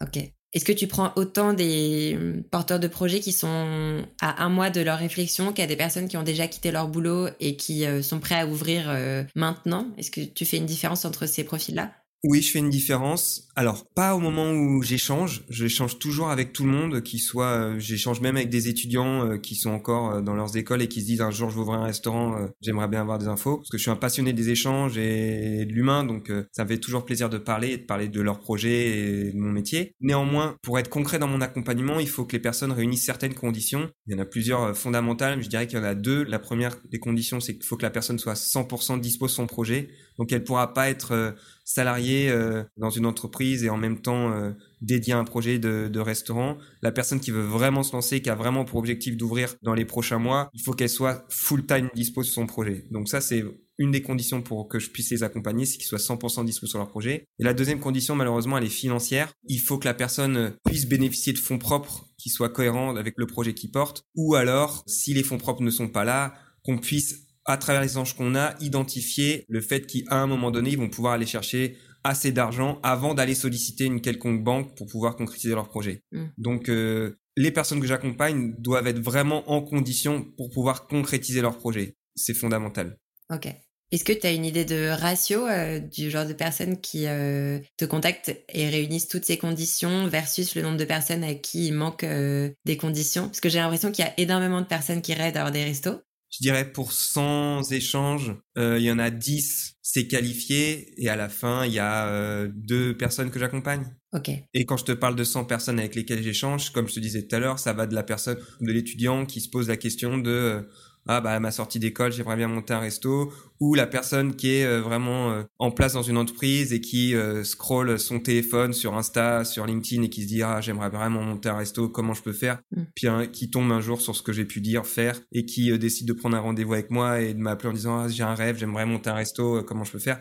[0.00, 0.18] Ok.
[0.52, 4.70] Est-ce que tu prends autant des hum, porteurs de projets qui sont à un mois
[4.70, 8.00] de leur réflexion qu'à des personnes qui ont déjà quitté leur boulot et qui euh,
[8.00, 9.88] sont prêts à ouvrir euh, maintenant?
[9.98, 11.92] Est-ce que tu fais une différence entre ces profils-là?
[12.24, 13.46] Oui, je fais une différence.
[13.54, 15.44] Alors, pas au moment où j'échange.
[15.48, 19.38] J'échange toujours avec tout le monde, qui soit, euh, j'échange même avec des étudiants euh,
[19.38, 21.60] qui sont encore euh, dans leurs écoles et qui se disent un jour je vais
[21.60, 23.58] ouvrir un restaurant, j'aimerais bien avoir des infos.
[23.58, 26.78] Parce que je suis un passionné des échanges et de l'humain, donc ça me fait
[26.78, 29.94] toujours plaisir de parler et de parler de leurs projets et de mon métier.
[30.00, 33.90] Néanmoins, pour être concret dans mon accompagnement, il faut que les personnes réunissent certaines conditions.
[34.06, 36.24] Il y en a plusieurs fondamentales, mais je dirais qu'il y en a deux.
[36.24, 39.46] La première des conditions, c'est qu'il faut que la personne soit 100% dispo de son
[39.46, 39.88] projet.
[40.18, 41.34] Donc elle pourra pas être
[41.66, 45.98] salarié euh, dans une entreprise et en même temps euh, dédié à un projet de,
[45.98, 46.56] restaurant.
[46.80, 49.84] La personne qui veut vraiment se lancer, qui a vraiment pour objectif d'ouvrir dans les
[49.84, 52.84] prochains mois, il faut qu'elle soit full-time dispo sur son projet.
[52.92, 53.42] Donc ça, c'est
[53.78, 56.78] une des conditions pour que je puisse les accompagner, c'est qu'ils soient 100% dispo sur
[56.78, 57.26] leur projet.
[57.40, 59.32] Et la deuxième condition, malheureusement, elle est financière.
[59.48, 63.26] Il faut que la personne puisse bénéficier de fonds propres qui soient cohérents avec le
[63.26, 64.04] projet qu'il porte.
[64.14, 67.90] Ou alors, si les fonds propres ne sont pas là, qu'on puisse à travers les
[67.90, 71.76] échanges qu'on a, identifier le fait qu'à un moment donné, ils vont pouvoir aller chercher
[72.06, 76.02] assez d'argent avant d'aller solliciter une quelconque banque pour pouvoir concrétiser leur projet.
[76.12, 76.24] Mm.
[76.38, 81.58] Donc, euh, les personnes que j'accompagne doivent être vraiment en condition pour pouvoir concrétiser leur
[81.58, 81.96] projet.
[82.14, 82.96] C'est fondamental.
[83.32, 83.48] Ok.
[83.92, 87.60] Est-ce que tu as une idée de ratio euh, du genre de personnes qui euh,
[87.76, 91.72] te contactent et réunissent toutes ces conditions versus le nombre de personnes à qui il
[91.72, 93.26] manque des conditions?
[93.26, 96.00] Parce que j'ai l'impression qu'il y a énormément de personnes qui rêvent d'avoir des restos,
[96.36, 101.16] je dirais pour 100 échanges, euh, il y en a 10, c'est qualifié, et à
[101.16, 103.86] la fin, il y a euh, deux personnes que j'accompagne.
[104.12, 104.30] Ok.
[104.52, 107.26] Et quand je te parle de 100 personnes avec lesquelles j'échange, comme je te disais
[107.26, 110.18] tout à l'heure, ça va de la personne, de l'étudiant qui se pose la question
[110.18, 110.62] de euh,
[111.06, 114.56] ah bah à ma sortie d'école j'aimerais bien monter un resto ou la personne qui
[114.56, 118.72] est euh, vraiment euh, en place dans une entreprise et qui euh, scrolle son téléphone
[118.72, 122.14] sur Insta, sur LinkedIn et qui se dit ah j'aimerais vraiment monter un resto, comment
[122.14, 122.82] je peux faire mm.
[122.94, 126.08] Puis qui tombe un jour sur ce que j'ai pu dire, faire et qui décide
[126.08, 128.58] de prendre un rendez-vous avec moi et de m'appeler en disant ah j'ai un rêve,
[128.58, 130.20] j'aimerais monter un resto, comment je peux faire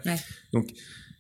[0.54, 0.68] Donc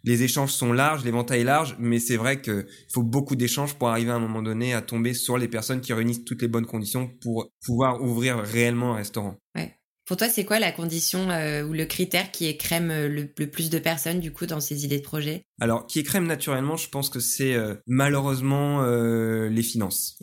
[0.05, 3.89] les échanges sont larges, l'éventail est large, mais c'est vrai qu'il faut beaucoup d'échanges pour
[3.89, 6.67] arriver à un moment donné à tomber sur les personnes qui réunissent toutes les bonnes
[6.67, 9.35] conditions pour pouvoir ouvrir réellement un restaurant.
[9.55, 9.75] Ouais.
[10.05, 13.49] Pour toi, c'est quoi la condition euh, ou le critère qui écrème euh, le, le,
[13.49, 15.41] plus de personnes du coup dans ces idées de projet?
[15.59, 20.19] Alors, qui écrème naturellement, je pense que c'est euh, malheureusement les finances.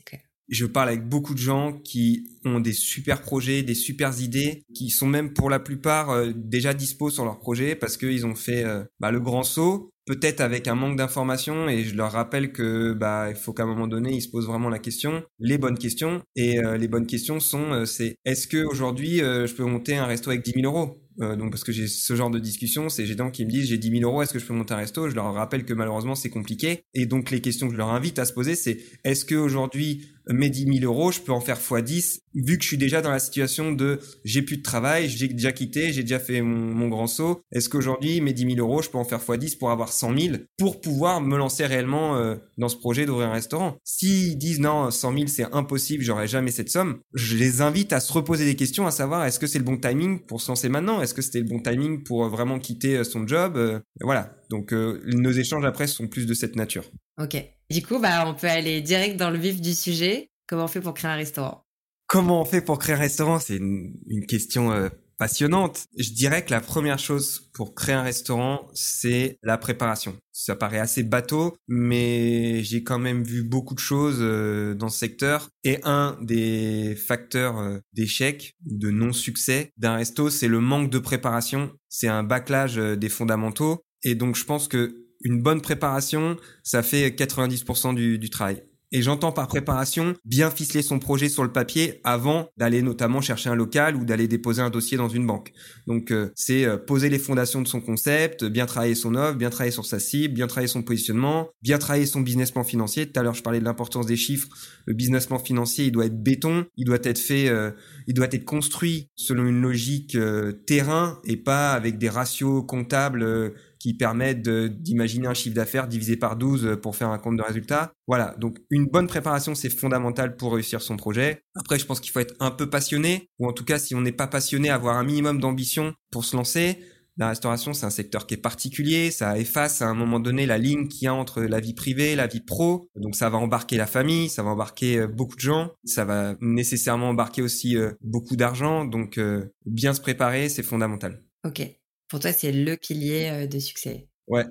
[0.49, 4.91] Je parle avec beaucoup de gens qui ont des super projets, des super idées, qui
[4.91, 8.65] sont même pour la plupart déjà dispo sur leur projet parce qu'ils ont fait
[9.01, 13.27] bah, le grand saut, peut-être avec un manque d'informations et je leur rappelle que bah
[13.31, 16.23] il faut qu'à un moment donné ils se posent vraiment la question, les bonnes questions
[16.35, 19.97] et euh, les bonnes questions sont euh, c'est est-ce que aujourd'hui euh, je peux monter
[19.97, 20.99] un resto avec 10 000 euros?
[21.19, 23.69] Donc parce que j'ai ce genre de discussion, c'est j'ai des gens qui me disent
[23.69, 25.11] j'ai 10 000 euros, est-ce que je peux monter un resto?
[25.11, 26.85] Je leur rappelle que malheureusement c'est compliqué.
[26.95, 30.09] Et donc les questions que je leur invite à se poser, c'est est-ce que aujourd'hui
[30.29, 33.11] mes 10 000 euros, je peux en faire x10, vu que je suis déjà dans
[33.11, 37.07] la situation de j'ai plus de travail, j'ai déjà quitté, j'ai déjà fait mon, grand
[37.07, 37.43] saut.
[37.53, 40.37] Est-ce qu'aujourd'hui, mes 10 000 euros, je peux en faire x10 pour avoir 100 000
[40.59, 43.77] pour pouvoir me lancer réellement euh, dans ce projet d'ouvrir un restaurant?
[43.85, 48.01] S'ils disent non, 100 000 c'est impossible, j'aurai jamais cette somme, je les invite à
[48.01, 50.69] se reposer des questions, à savoir est-ce que c'est le bon timing pour se lancer
[50.69, 51.01] maintenant?
[51.01, 53.59] Est-ce que c'était le bon timing pour euh, vraiment quitter euh, son job
[54.01, 54.37] Voilà.
[54.51, 56.85] Donc nos échanges après sont plus de cette nature.
[57.19, 57.37] Ok.
[57.73, 60.31] Du coup, bah, on peut aller direct dans le vif du sujet.
[60.47, 61.65] Comment on fait pour créer un restaurant?
[62.07, 63.39] Comment on fait pour créer un restaurant?
[63.39, 63.95] C'est une,
[64.29, 65.87] question euh, passionnante.
[65.97, 70.15] Je dirais que la première chose pour créer un restaurant, c'est la préparation.
[70.33, 74.99] Ça paraît assez bateau, mais j'ai quand même vu beaucoup de choses euh, dans ce
[74.99, 75.49] secteur.
[75.65, 81.73] Et un des facteurs euh, d'échec, de non-succès d'un resto, c'est le manque de préparation.
[81.89, 83.83] C'est un bâclage des fondamentaux.
[84.05, 88.63] Et donc je pense que une bonne préparation, ça fait 90% du, du travail.
[88.95, 93.49] Et j'entends par préparation bien ficeler son projet sur le papier avant d'aller notamment chercher
[93.49, 95.53] un local ou d'aller déposer un dossier dans une banque.
[95.87, 99.49] Donc euh, c'est euh, poser les fondations de son concept, bien travailler son offre, bien
[99.49, 103.11] travailler sur sa cible, bien travailler son positionnement, bien travailler son business plan financier.
[103.11, 104.49] Tout à l'heure je parlais de l'importance des chiffres.
[104.85, 107.71] Le business plan financier il doit être béton, il doit être fait, euh,
[108.07, 110.19] il doit être construit selon une logique
[110.67, 116.37] terrain et pas avec des ratios comptables qui permettent d'imaginer un chiffre d'affaires divisé par
[116.37, 117.93] 12 pour faire un compte de résultat.
[118.07, 121.43] Voilà, donc une bonne préparation, c'est fondamental pour réussir son projet.
[121.57, 124.01] Après, je pense qu'il faut être un peu passionné, ou en tout cas, si on
[124.01, 126.79] n'est pas passionné, avoir un minimum d'ambition pour se lancer.
[127.17, 130.59] La restauration, c'est un secteur qui est particulier, ça efface à un moment donné la
[130.59, 132.89] ligne qu'il y a entre la vie privée, la vie pro.
[132.95, 136.37] Donc ça va embarquer la famille, ça va embarquer euh, beaucoup de gens, ça va
[136.41, 138.85] nécessairement embarquer aussi euh, beaucoup d'argent.
[138.85, 141.25] Donc euh, bien se préparer, c'est fondamental.
[141.45, 141.82] Ok.
[142.13, 144.07] Pour toi, c'est le pilier euh, de succès.
[144.27, 144.45] Ouais.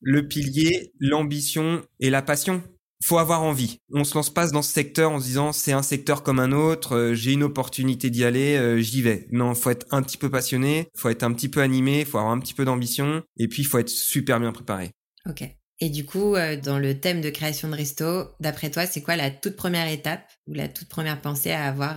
[0.00, 2.62] Le pilier, l'ambition et la passion.
[3.02, 3.78] Faut avoir envie.
[3.92, 6.52] On se lance pas dans ce secteur en se disant c'est un secteur comme un
[6.52, 9.26] autre, euh, j'ai une opportunité d'y aller, euh, j'y vais.
[9.32, 12.32] Non, faut être un petit peu passionné, faut être un petit peu animé, faut avoir
[12.32, 14.92] un petit peu d'ambition et puis il faut être super bien préparé.
[15.28, 15.42] Ok.
[15.80, 19.16] Et du coup, euh, dans le thème de création de resto, d'après toi, c'est quoi
[19.16, 21.96] la toute première étape ou la toute première pensée à avoir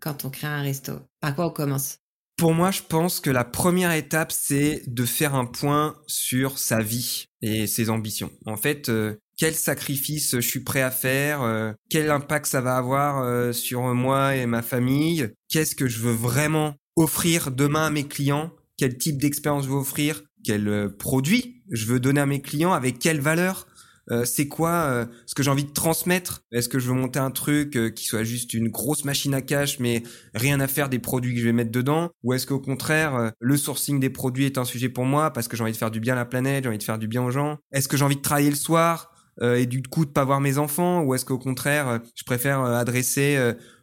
[0.00, 0.94] quand on crée un resto?
[1.20, 2.00] Par quoi on commence?
[2.40, 6.80] Pour moi, je pense que la première étape, c'est de faire un point sur sa
[6.80, 8.30] vie et ses ambitions.
[8.46, 13.54] En fait, euh, quel sacrifice je suis prêt à faire, quel impact ça va avoir
[13.54, 18.52] sur moi et ma famille, qu'est-ce que je veux vraiment offrir demain à mes clients,
[18.78, 22.98] quel type d'expérience je veux offrir, quel produit je veux donner à mes clients, avec
[22.98, 23.66] quelle valeur
[24.10, 26.42] euh, c'est quoi euh, ce que j'ai envie de transmettre?
[26.52, 29.42] Est-ce que je veux monter un truc euh, qui soit juste une grosse machine à
[29.42, 30.02] cash mais
[30.34, 32.10] rien à faire des produits que je vais mettre dedans?
[32.22, 35.56] Ou est-ce qu'au contraire, le sourcing des produits est un sujet pour moi parce que
[35.56, 37.22] j'ai envie de faire du bien à la planète, j'ai envie de faire du bien
[37.22, 37.58] aux gens?
[37.72, 40.58] Est-ce que j'ai envie de travailler le soir et du coup de pas voir mes
[40.58, 41.02] enfants?
[41.02, 43.38] Ou est-ce qu'au contraire, je préfère adresser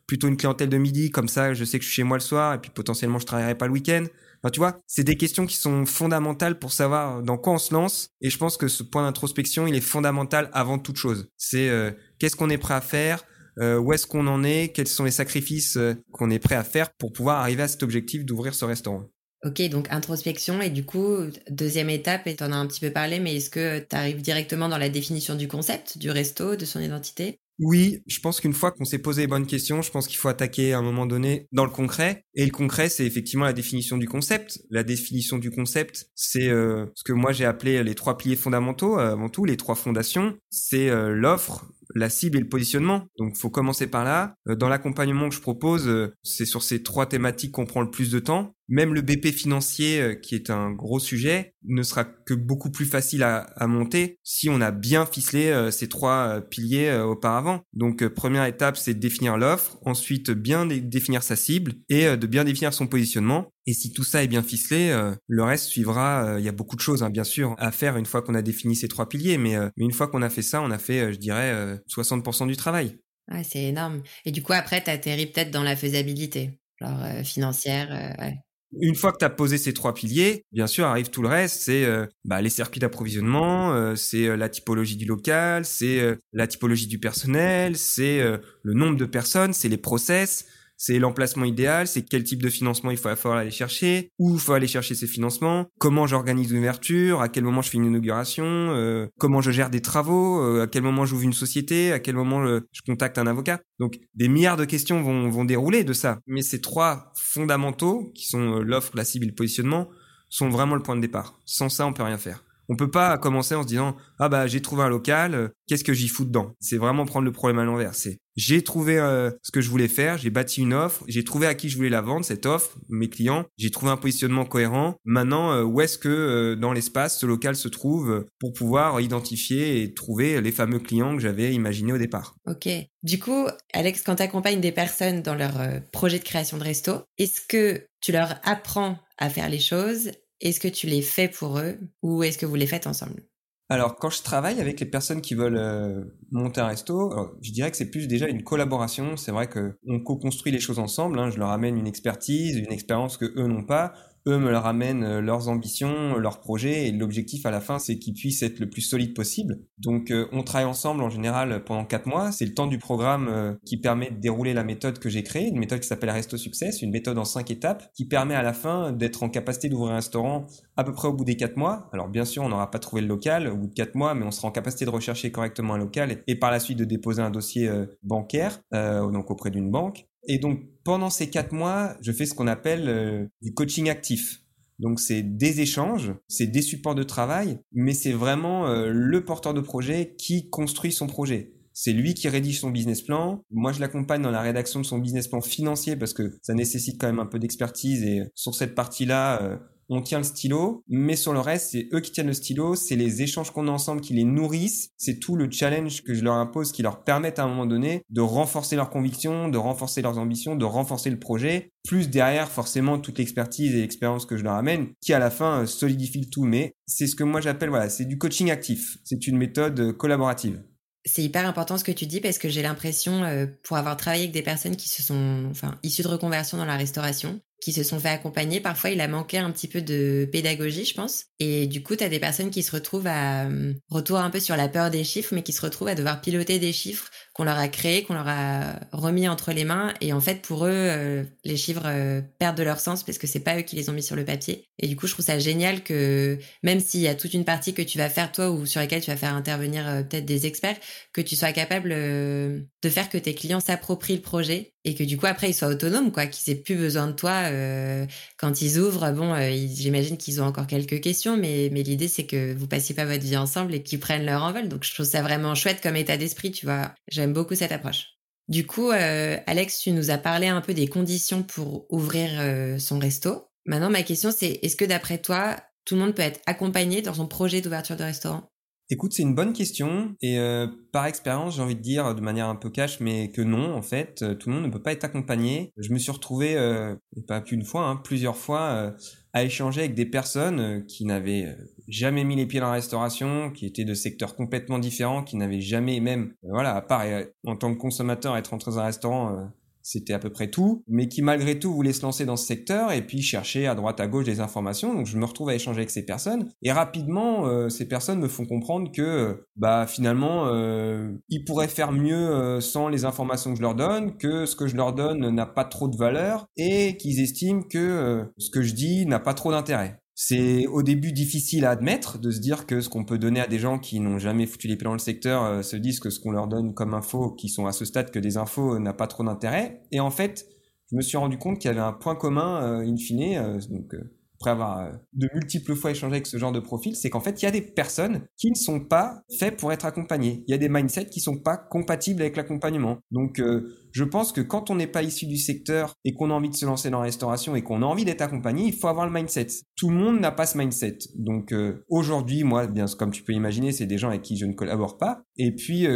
[0.06, 2.22] plutôt une clientèle de midi comme ça je sais que je suis chez moi le
[2.22, 4.06] soir et puis potentiellement je travaillerai pas le week-end?
[4.52, 8.10] Tu vois, c'est des questions qui sont fondamentales pour savoir dans quoi on se lance.
[8.22, 11.30] Et je pense que ce point d'introspection, il est fondamental avant toute chose.
[11.38, 13.24] C'est euh, qu'est-ce qu'on est prêt à faire,
[13.60, 16.64] euh, où est-ce qu'on en est, quels sont les sacrifices euh, qu'on est prêt à
[16.64, 19.04] faire pour pouvoir arriver à cet objectif d'ouvrir ce restaurant?
[19.44, 21.18] Ok, donc introspection et du coup,
[21.50, 24.22] deuxième étape, et tu en as un petit peu parlé, mais est-ce que tu arrives
[24.22, 27.40] directement dans la définition du concept, du resto, de son identité?
[27.60, 30.28] Oui, je pense qu'une fois qu'on s'est posé les bonnes questions, je pense qu'il faut
[30.28, 32.24] attaquer à un moment donné dans le concret.
[32.36, 34.60] Et le concret, c'est effectivement la définition du concept.
[34.70, 39.00] La définition du concept, c'est euh, ce que moi j'ai appelé les trois piliers fondamentaux,
[39.00, 40.38] euh, avant tout, les trois fondations.
[40.52, 41.66] C'est euh, l'offre,
[41.96, 43.08] la cible et le positionnement.
[43.18, 44.36] Donc, faut commencer par là.
[44.48, 47.90] Euh, dans l'accompagnement que je propose, euh, c'est sur ces trois thématiques qu'on prend le
[47.90, 48.54] plus de temps.
[48.68, 52.86] Même le BP financier, euh, qui est un gros sujet, ne sera que beaucoup plus
[52.86, 57.62] facile à, monter si on a bien ficelé ces trois piliers auparavant.
[57.74, 59.78] Donc, première étape, c'est de définir l'offre.
[59.84, 63.52] Ensuite, bien définir sa cible et de bien définir son positionnement.
[63.68, 66.26] Et si tout ça est bien ficelé, euh, le reste suivra.
[66.26, 68.34] Euh, il y a beaucoup de choses, hein, bien sûr, à faire une fois qu'on
[68.34, 69.38] a défini ces trois piliers.
[69.38, 72.48] Mais, euh, mais une fois qu'on a fait ça, on a fait, je dirais, 60%
[72.48, 72.98] du travail.
[73.30, 74.02] Ouais, c'est énorme.
[74.24, 77.90] Et du coup, après, tu atterris peut-être dans la faisabilité, genre financière.
[78.20, 78.38] Ouais.
[78.82, 81.62] Une fois que tu as posé ces trois piliers, bien sûr, arrive tout le reste,
[81.62, 81.88] c'est
[82.26, 88.20] bah, les circuits d'approvisionnement, c'est la typologie du local, c'est la typologie du personnel, c'est
[88.20, 90.46] le nombre de personnes, c'est les process,
[90.78, 94.54] c'est l'emplacement idéal, c'est quel type de financement il faut aller chercher, où il faut
[94.54, 99.08] aller chercher ces financements, comment j'organise l'ouverture, à quel moment je fais une inauguration, euh,
[99.18, 102.46] comment je gère des travaux, euh, à quel moment j'ouvre une société, à quel moment
[102.46, 103.60] je contacte un avocat.
[103.80, 106.20] Donc des milliards de questions vont, vont dérouler de ça.
[106.28, 109.90] Mais ces trois fondamentaux, qui sont euh, l'offre, la cible le positionnement,
[110.30, 111.40] sont vraiment le point de départ.
[111.46, 112.44] Sans ça, on peut rien faire.
[112.70, 115.84] On peut pas commencer en se disant ah bah j'ai trouvé un local, euh, qu'est-ce
[115.84, 116.54] que j'y fous dedans?
[116.60, 117.96] C'est vraiment prendre le problème à l'envers.
[118.38, 121.56] J'ai trouvé euh, ce que je voulais faire, j'ai bâti une offre, j'ai trouvé à
[121.56, 124.96] qui je voulais la vendre cette offre, mes clients, j'ai trouvé un positionnement cohérent.
[125.04, 129.94] Maintenant, euh, où est-ce que dans l'espace ce local se trouve pour pouvoir identifier et
[129.94, 132.36] trouver les fameux clients que j'avais imaginés au départ?
[132.46, 132.70] Ok.
[133.04, 135.58] Du coup, Alex, quand tu accompagnes des personnes dans leur
[135.92, 140.12] projet de création de resto, est-ce que tu leur apprends à faire les choses?
[140.40, 141.78] Est-ce que tu les fais pour eux?
[142.04, 143.24] Ou est-ce que vous les faites ensemble?
[143.70, 147.70] Alors, quand je travaille avec les personnes qui veulent euh, monter un resto, je dirais
[147.70, 149.18] que c'est plus déjà une collaboration.
[149.18, 151.20] C'est vrai que on co-construit les choses ensemble.
[151.20, 151.30] Hein.
[151.32, 153.94] Je leur amène une expertise, une expérience que eux n'ont pas
[154.28, 157.98] eux me leur amènent euh, leurs ambitions, leurs projets, et l'objectif à la fin, c'est
[157.98, 159.60] qu'ils puissent être le plus solide possible.
[159.78, 162.32] Donc, euh, on travaille ensemble en général pendant quatre mois.
[162.32, 165.48] C'est le temps du programme euh, qui permet de dérouler la méthode que j'ai créée,
[165.48, 168.54] une méthode qui s'appelle Resto Success, une méthode en cinq étapes, qui permet à la
[168.54, 171.90] fin d'être en capacité d'ouvrir un restaurant à peu près au bout des quatre mois.
[171.94, 174.26] Alors, bien sûr, on n'aura pas trouvé le local au bout de quatre mois, mais
[174.26, 177.22] on sera en capacité de rechercher correctement un local et, par la suite de déposer
[177.22, 177.70] un dossier
[178.04, 180.06] bancaire, donc auprès d'une banque.
[180.28, 184.44] Et donc, pendant ces quatre mois, je fais ce qu'on appelle euh, du coaching actif.
[184.80, 189.54] Donc, c'est des échanges, c'est des supports de travail, mais c'est vraiment euh, le porteur
[189.54, 191.54] de projet qui construit son projet.
[191.74, 193.44] C'est lui qui rédige son business plan.
[193.52, 197.00] Moi, je l'accompagne dans la rédaction de son business plan financier parce que ça nécessite
[197.00, 199.58] quand même un peu d'expertise et sur cette partie-là, euh,
[199.90, 202.96] on tient le stylo, mais sur le reste, c'est eux qui tiennent le stylo, c'est
[202.96, 206.36] les échanges qu'on a ensemble qui les nourrissent, c'est tout le challenge que je leur
[206.36, 210.18] impose qui leur permettent à un moment donné de renforcer leurs convictions, de renforcer leurs
[210.18, 214.54] ambitions, de renforcer le projet, plus derrière forcément toute l'expertise et l'expérience que je leur
[214.54, 217.70] amène, qui à la fin euh, solidifie le tout, mais c'est ce que moi j'appelle,
[217.70, 220.62] voilà, c'est du coaching actif, c'est une méthode euh, collaborative.
[221.06, 224.24] C'est hyper important ce que tu dis parce que j'ai l'impression, euh, pour avoir travaillé
[224.24, 227.84] avec des personnes qui se sont, enfin, issues de reconversion dans la restauration, qui se
[227.84, 231.26] sont fait accompagner, parfois il a manqué un petit peu de pédagogie, je pense.
[231.40, 234.40] Et du coup, tu as des personnes qui se retrouvent à euh, retour un peu
[234.40, 237.44] sur la peur des chiffres, mais qui se retrouvent à devoir piloter des chiffres qu'on
[237.44, 239.94] leur a créés, qu'on leur a remis entre les mains.
[240.02, 243.28] Et en fait, pour eux, euh, les chiffres euh, perdent de leur sens parce que
[243.28, 244.66] c'est pas eux qui les ont mis sur le papier.
[244.80, 247.76] Et du coup, je trouve ça génial que même s'il y a toute une partie
[247.76, 250.78] que tu vas faire toi ou sur laquelle tu vas faire intervenir peut-être des experts,
[251.14, 255.18] que tu sois capable de faire que tes clients s'approprient le projet et que du
[255.18, 258.06] coup après ils soient autonomes quoi qu'ils aient plus besoin de toi euh,
[258.38, 262.26] quand ils ouvrent bon euh, j'imagine qu'ils ont encore quelques questions mais mais l'idée c'est
[262.26, 265.06] que vous passiez pas votre vie ensemble et qu'ils prennent leur envol donc je trouve
[265.06, 266.94] ça vraiment chouette comme état d'esprit tu vois
[267.28, 268.14] j'aime beaucoup cette approche.
[268.48, 272.98] Du coup euh, Alex tu nous as parlé un peu des conditions pour ouvrir son
[272.98, 273.50] resto.
[273.66, 277.14] Maintenant ma question c'est est-ce que d'après toi tout le monde peut être accompagné dans
[277.14, 278.50] son projet d'ouverture de restaurant?
[278.90, 282.48] Écoute, c'est une bonne question et euh, par expérience, j'ai envie de dire de manière
[282.48, 284.94] un peu cash, mais que non, en fait, euh, tout le monde ne peut pas
[284.94, 285.74] être accompagné.
[285.76, 286.96] Je me suis retrouvé, euh,
[287.28, 288.94] pas qu'une fois, hein, plusieurs fois,
[289.38, 291.56] à échanger avec des personnes qui n'avaient
[291.88, 295.62] jamais mis les pieds dans la restauration, qui étaient de secteurs complètement différents, qui n'avaient
[295.62, 297.04] jamais même, voilà, à part
[297.46, 299.50] en tant que consommateur être entré dans un restaurant
[299.88, 302.92] c'était à peu près tout, mais qui malgré tout voulait se lancer dans ce secteur
[302.92, 304.94] et puis chercher à droite à gauche des informations.
[304.94, 308.28] Donc je me retrouve à échanger avec ces personnes et rapidement euh, ces personnes me
[308.28, 313.58] font comprendre que euh, bah finalement euh, ils pourraient faire mieux sans les informations que
[313.58, 316.98] je leur donne, que ce que je leur donne n'a pas trop de valeur et
[316.98, 320.02] qu'ils estiment que ce que je dis n'a pas trop d'intérêt.
[320.20, 323.46] C'est au début difficile à admettre de se dire que ce qu'on peut donner à
[323.46, 326.10] des gens qui n'ont jamais foutu les pieds dans le secteur euh, se disent que
[326.10, 328.80] ce qu'on leur donne comme info, qui sont à ce stade que des infos, euh,
[328.80, 329.84] n'a pas trop d'intérêt.
[329.92, 330.48] Et en fait,
[330.90, 333.96] je me suis rendu compte qu'il y avait un point commun, euh, in fine, donc
[334.40, 337.42] après avoir euh, de multiples fois échangé avec ce genre de profil, c'est qu'en fait,
[337.42, 340.44] il y a des personnes qui ne sont pas faites pour être accompagnées.
[340.48, 343.00] Il y a des mindsets qui sont pas compatibles avec l'accompagnement.
[343.12, 346.34] Donc, euh, je pense que quand on n'est pas issu du secteur et qu'on a
[346.34, 348.88] envie de se lancer dans la restauration et qu'on a envie d'être accompagné, il faut
[348.88, 349.48] avoir le mindset.
[349.76, 351.00] Tout le monde n'a pas ce mindset.
[351.16, 354.46] Donc, euh, aujourd'hui, moi, bien comme tu peux imaginer, c'est des gens avec qui je
[354.46, 355.24] ne collabore pas.
[355.38, 355.88] Et puis,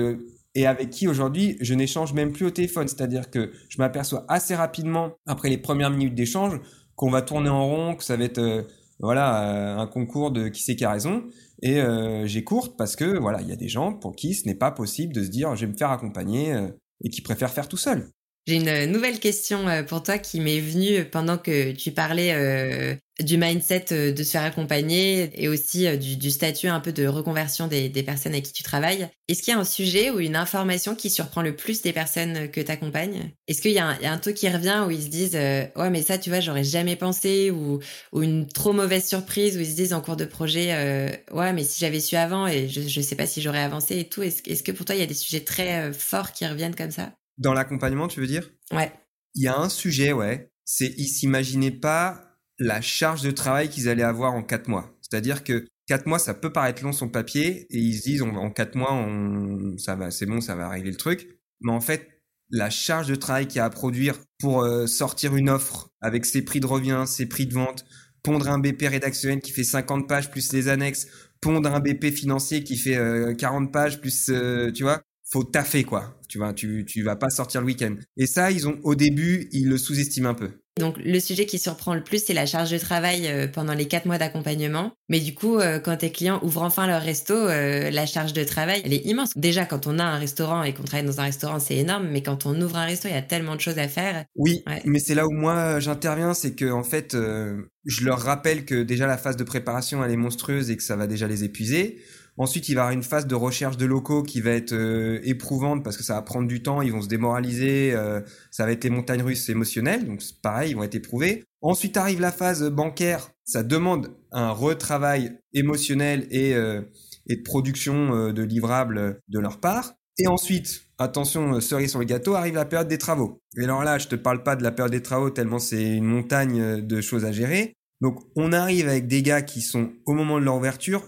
[0.54, 2.88] et avec qui aujourd'hui je n'échange même plus au téléphone.
[2.88, 6.60] C'est-à-dire que je m'aperçois assez rapidement, après les premières minutes d'échange,
[7.02, 8.62] qu'on va tourner en rond, que ça va être euh,
[9.00, 11.24] voilà euh, un concours de qui sait qui a raison.
[11.64, 14.56] Et euh, j'écourte parce que voilà, il y a des gens pour qui ce n'est
[14.56, 16.56] pas possible de se dire je vais me faire accompagner
[17.04, 18.08] et qui préfèrent faire tout seul.
[18.48, 23.86] J'ai une nouvelle question pour toi qui m'est venue pendant que tu parlais du mindset
[23.92, 27.90] euh, de se faire accompagner et aussi euh, du, statut un peu de reconversion des,
[28.04, 29.08] personnes avec qui tu travailles.
[29.28, 32.50] Est-ce qu'il y a un sujet ou une information qui surprend le plus des personnes
[32.50, 35.36] que tu accompagnes Est-ce qu'il y, a un truc qui revient où ils se disent
[35.36, 37.80] euh, ouais mais ça tu vois j'aurais jamais pensé ou,
[38.22, 41.80] une trop mauvaise surprise où ils se disent en cours de projet ouais mais si
[41.80, 44.24] j'avais su avant et je, ne sais pas si j'aurais avancé et tout.
[44.24, 47.12] Est-ce que pour toi il y a des sujets très forts qui reviennent comme ça?
[47.38, 48.50] Dans l'accompagnement tu veux dire?
[48.72, 48.92] Ouais.
[49.36, 53.90] Il y a un sujet ouais, c'est ils s'imaginaient pas la charge de travail qu'ils
[53.90, 54.96] allaient avoir en quatre mois.
[55.02, 58.22] C'est-à-dire que quatre mois, ça peut paraître long sur le papier, et ils se disent
[58.22, 61.40] en quatre mois, on, ça va, c'est bon, ça va régler le truc.
[61.60, 62.08] Mais en fait,
[62.50, 66.26] la charge de travail qu'il y a à produire pour euh, sortir une offre avec
[66.26, 67.86] ses prix de revient, ses prix de vente,
[68.24, 71.08] pondre un BP rédactionnel qui fait 50 pages plus les annexes,
[71.42, 72.98] pondre un BP financier qui fait
[73.38, 76.21] 40 euh, pages plus, euh, tu vois, faut taffer quoi.
[76.32, 77.94] Tu vois, tu, tu vas pas sortir le week-end.
[78.16, 80.50] Et ça, ils ont au début, ils le sous-estiment un peu.
[80.80, 83.90] Donc le sujet qui surprend le plus, c'est la charge de travail euh, pendant les
[83.90, 84.94] quatre mois d'accompagnement.
[85.10, 88.46] Mais du coup, euh, quand tes clients ouvrent enfin leur resto, euh, la charge de
[88.46, 89.32] travail, elle est immense.
[89.36, 92.08] Déjà, quand on a un restaurant et qu'on travaille dans un restaurant, c'est énorme.
[92.10, 94.24] Mais quand on ouvre un resto, il y a tellement de choses à faire.
[94.36, 98.82] Oui, mais c'est là où moi j'interviens, c'est que en fait, je leur rappelle que
[98.82, 102.00] déjà la phase de préparation elle est monstrueuse et que ça va déjà les épuiser.
[102.42, 105.20] Ensuite, il va y avoir une phase de recherche de locaux qui va être euh,
[105.24, 108.72] éprouvante parce que ça va prendre du temps, ils vont se démoraliser, euh, ça va
[108.72, 111.44] être les montagnes russes émotionnelles, donc pareil, ils vont être éprouvés.
[111.62, 116.82] Ensuite arrive la phase bancaire, ça demande un retravail émotionnel et, euh,
[117.28, 119.94] et de production de livrables de leur part.
[120.18, 123.40] Et ensuite, attention, cerise sur le gâteau, arrive la période des travaux.
[123.56, 126.06] Et alors là, je te parle pas de la période des travaux tellement c'est une
[126.06, 127.76] montagne de choses à gérer.
[128.02, 131.04] Donc on arrive avec des gars qui sont au moment de leur ouverture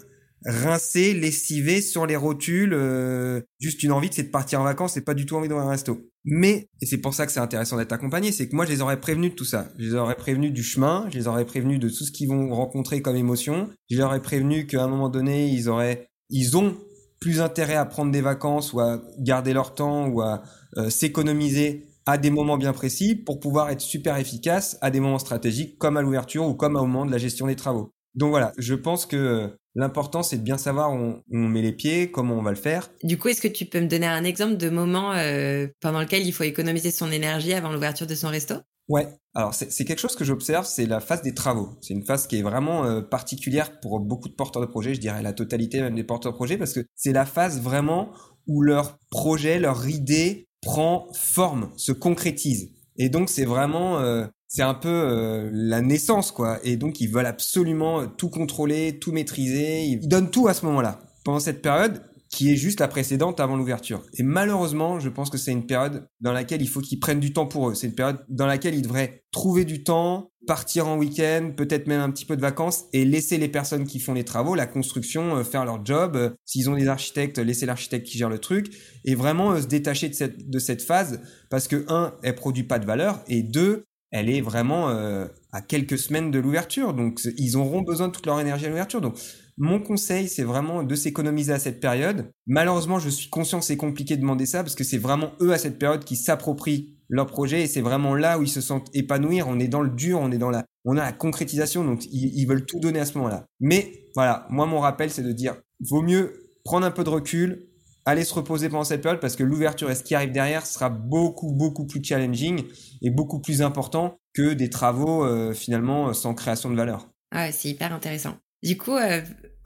[0.45, 2.73] rincer, lessiver sur les rotules.
[2.73, 5.67] Euh, juste une envie, c'est de partir en vacances et pas du tout envie d'ouvrir
[5.67, 6.09] un resto.
[6.25, 8.81] Mais, et c'est pour ça que c'est intéressant d'être accompagné, c'est que moi je les
[8.81, 9.67] aurais prévenus de tout ça.
[9.77, 12.53] Je les aurais prévenus du chemin, je les aurais prévenus de tout ce qu'ils vont
[12.53, 13.69] rencontrer comme émotion.
[13.89, 16.77] Je les aurais prévenus qu'à un moment donné, ils auraient, ils ont
[17.19, 20.43] plus intérêt à prendre des vacances ou à garder leur temps ou à
[20.77, 25.19] euh, s'économiser à des moments bien précis pour pouvoir être super efficace à des moments
[25.19, 27.93] stratégiques comme à l'ouverture ou comme au moment de la gestion des travaux.
[28.15, 32.11] Donc voilà, je pense que L'important, c'est de bien savoir où on, met les pieds,
[32.11, 32.91] comment on va le faire.
[33.03, 36.27] Du coup, est-ce que tu peux me donner un exemple de moment euh, pendant lequel
[36.27, 38.55] il faut économiser son énergie avant l'ouverture de son resto?
[38.89, 41.69] Ouais, alors c'est quelque chose que j'observe, c'est la phase des travaux.
[41.81, 44.99] C'est une phase qui est vraiment euh, particulière pour beaucoup de porteurs de projets, je
[44.99, 48.11] dirais la totalité même des porteurs de projets, parce que c'est la phase vraiment
[48.45, 52.71] où leur projet, leur idée prend forme, se concrétise.
[52.97, 56.59] Et donc c'est vraiment euh, c'est un peu euh, la naissance, quoi.
[56.63, 59.85] Et donc, ils veulent absolument tout contrôler, tout maîtriser.
[59.85, 63.55] Ils donnent tout à ce moment-là, pendant cette période qui est juste la précédente avant
[63.55, 64.03] l'ouverture.
[64.17, 67.33] Et malheureusement, je pense que c'est une période dans laquelle il faut qu'ils prennent du
[67.33, 67.75] temps pour eux.
[67.75, 72.01] C'est une période dans laquelle ils devraient trouver du temps, partir en week-end, peut-être même
[72.01, 75.37] un petit peu de vacances et laisser les personnes qui font les travaux, la construction,
[75.37, 76.15] euh, faire leur job.
[76.15, 78.71] Euh, s'ils ont des architectes, laisser l'architecte qui gère le truc
[79.03, 82.77] et vraiment se détacher de cette, de cette phase parce que un, elle produit pas
[82.77, 86.93] de valeur et deux, elle est vraiment euh, à quelques semaines de l'ouverture.
[86.93, 89.01] Donc, ils auront besoin de toute leur énergie à l'ouverture.
[89.01, 89.15] Donc,
[89.57, 92.31] mon conseil, c'est vraiment de s'économiser à cette période.
[92.45, 95.51] Malheureusement, je suis conscient que c'est compliqué de demander ça parce que c'est vraiment eux
[95.51, 98.87] à cette période qui s'approprient leur projet et c'est vraiment là où ils se sentent
[98.93, 99.47] épanouir.
[99.47, 102.37] On est dans le dur, on est dans la, on a la concrétisation, donc ils,
[102.37, 103.45] ils veulent tout donner à ce moment-là.
[103.59, 107.67] Mais voilà, moi mon rappel, c'est de dire, vaut mieux prendre un peu de recul,
[108.05, 110.89] aller se reposer pendant cette période parce que l'ouverture et ce qui arrive derrière sera
[110.89, 112.63] beaucoup beaucoup plus challenging
[113.01, 117.07] et beaucoup plus important que des travaux euh, finalement sans création de valeur.
[117.31, 118.37] Ah, c'est hyper intéressant.
[118.61, 119.21] Du coup, euh,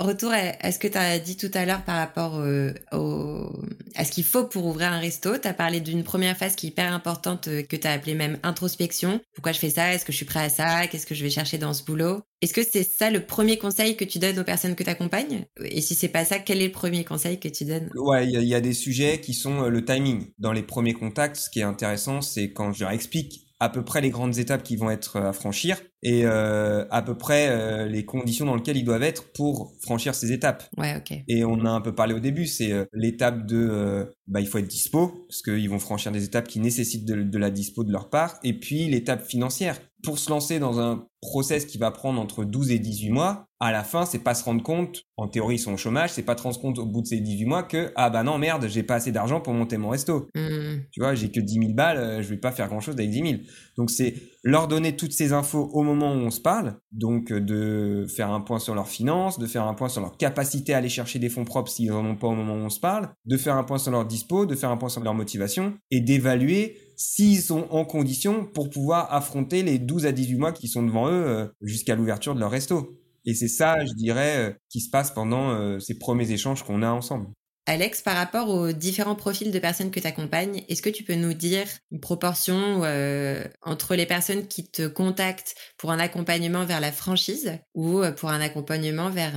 [0.06, 3.52] retour à, ce que tu as dit tout à l'heure par rapport euh, au,
[3.96, 5.38] à ce qu'il faut pour ouvrir un resto.
[5.38, 8.14] Tu as parlé d'une première phase qui est hyper importante euh, que tu as appelée
[8.14, 9.20] même introspection.
[9.34, 9.94] Pourquoi je fais ça?
[9.94, 10.88] Est-ce que je suis prêt à ça?
[10.88, 12.22] Qu'est-ce que je vais chercher dans ce boulot?
[12.42, 15.46] Est-ce que c'est ça le premier conseil que tu donnes aux personnes que tu accompagnes
[15.66, 17.90] Et si c'est pas ça, quel est le premier conseil que tu donnes?
[17.96, 20.28] Ouais, il y, y, a des sujets qui sont le timing.
[20.38, 23.84] Dans les premiers contacts, ce qui est intéressant, c'est quand je leur explique à peu
[23.84, 27.88] près les grandes étapes qui vont être à franchir et euh, à peu près euh,
[27.88, 30.64] les conditions dans lesquelles ils doivent être pour franchir ces étapes.
[30.78, 31.18] Ouais, ok.
[31.28, 34.60] Et on a un peu parlé au début, c'est euh, l'étape de, bah, il faut
[34.60, 37.92] être dispo parce qu'ils vont franchir des étapes qui nécessitent de, de, la dispo de
[37.92, 39.80] leur part, et puis l'étape financière.
[40.04, 43.72] Pour se lancer dans un process qui va prendre entre 12 et 18 mois, à
[43.72, 46.38] la fin, c'est pas se rendre compte, en théorie ils sont au chômage, c'est pas
[46.38, 48.84] se rendre compte au bout de ces 18 mois que, ah bah non, merde, j'ai
[48.84, 50.28] pas assez d'argent pour monter mon resto.
[50.36, 50.82] Mmh.
[50.92, 53.18] Tu vois, j'ai que 10 000 balles, je vais pas faire grand chose avec 10
[53.18, 53.42] 000.
[53.76, 57.42] Donc c'est leur donner toutes ces infos au moment où on se parle, donc euh,
[57.42, 60.78] de faire un point sur leurs finances, de faire un point sur leur capacité à
[60.78, 63.10] aller chercher des fonds propres s'ils en ont pas au moment où on se parle,
[63.26, 66.00] de faire un point sur leur dispo, de faire un point sur leur motivation et
[66.00, 70.84] d'évaluer s'ils sont en condition pour pouvoir affronter les 12 à 18 mois qui sont
[70.84, 73.00] devant eux euh, jusqu'à l'ouverture de leur resto.
[73.24, 76.90] Et c'est ça, je dirais, euh, qui se passe pendant ces premiers échanges qu'on a
[76.90, 77.28] ensemble.
[77.70, 81.16] Alex, par rapport aux différents profils de personnes que tu accompagnes, est-ce que tu peux
[81.16, 86.80] nous dire une proportion euh, entre les personnes qui te contactent pour un accompagnement vers
[86.80, 89.36] la franchise ou euh, pour un accompagnement vers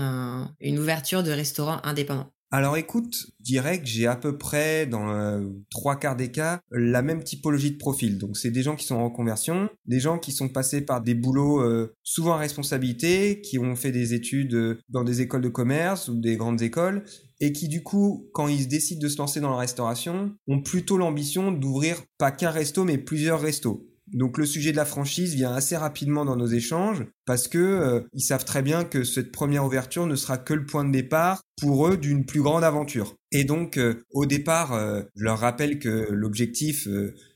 [0.61, 2.31] une ouverture de restaurant indépendant?
[2.51, 5.41] Alors écoute, je dirais que j'ai à peu près dans euh,
[5.71, 8.19] trois quarts des cas la même typologie de profil.
[8.19, 11.15] Donc c'est des gens qui sont en conversion, des gens qui sont passés par des
[11.15, 11.65] boulots
[12.03, 16.37] souvent à responsabilité, qui ont fait des études dans des écoles de commerce ou des
[16.37, 17.05] grandes écoles
[17.41, 20.99] et qui du coup, quand ils décident de se lancer dans la restauration, ont plutôt
[20.99, 23.90] l'ambition d'ouvrir pas qu'un resto mais plusieurs restos.
[24.13, 28.01] Donc le sujet de la franchise vient assez rapidement dans nos échanges parce que euh,
[28.13, 31.43] ils savent très bien que cette première ouverture ne sera que le point de départ
[31.61, 33.15] pour eux d'une plus grande aventure.
[33.33, 36.89] Et donc euh, au départ, euh, je leur rappelle que l'objectif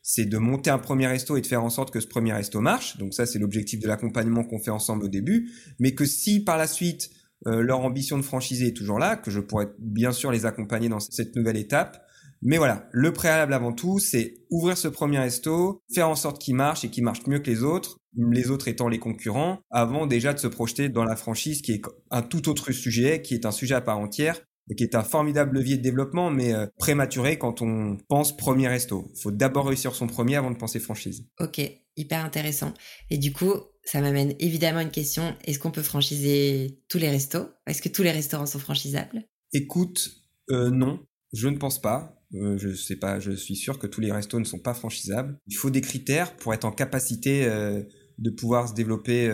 [0.02, 2.60] c'est de monter un premier resto et de faire en sorte que ce premier resto
[2.60, 2.96] marche.
[2.98, 6.56] Donc ça c'est l'objectif de l'accompagnement qu'on fait ensemble au début, mais que si par
[6.56, 7.10] la suite
[7.46, 10.88] euh, leur ambition de franchiser est toujours là, que je pourrais bien sûr les accompagner
[10.88, 12.03] dans cette nouvelle étape.
[12.44, 16.54] Mais voilà, le préalable avant tout, c'est ouvrir ce premier resto, faire en sorte qu'il
[16.54, 20.34] marche et qu'il marche mieux que les autres, les autres étant les concurrents, avant déjà
[20.34, 23.50] de se projeter dans la franchise qui est un tout autre sujet, qui est un
[23.50, 24.40] sujet à part entière,
[24.76, 29.10] qui est un formidable levier de développement, mais euh, prématuré quand on pense premier resto.
[29.14, 31.26] Il faut d'abord réussir son premier avant de penser franchise.
[31.40, 31.60] Ok,
[31.96, 32.72] hyper intéressant.
[33.10, 35.34] Et du coup, ça m'amène évidemment à une question.
[35.44, 37.46] Est-ce qu'on peut franchiser tous les restos?
[37.66, 40.10] Est-ce que tous les restaurants sont franchisables Écoute,
[40.50, 41.00] euh, non,
[41.32, 42.23] je ne pense pas.
[42.34, 45.38] Euh, je sais pas, je suis sûr que tous les restos ne sont pas franchisables.
[45.46, 47.82] Il faut des critères pour être en capacité euh,
[48.18, 49.30] de pouvoir se développer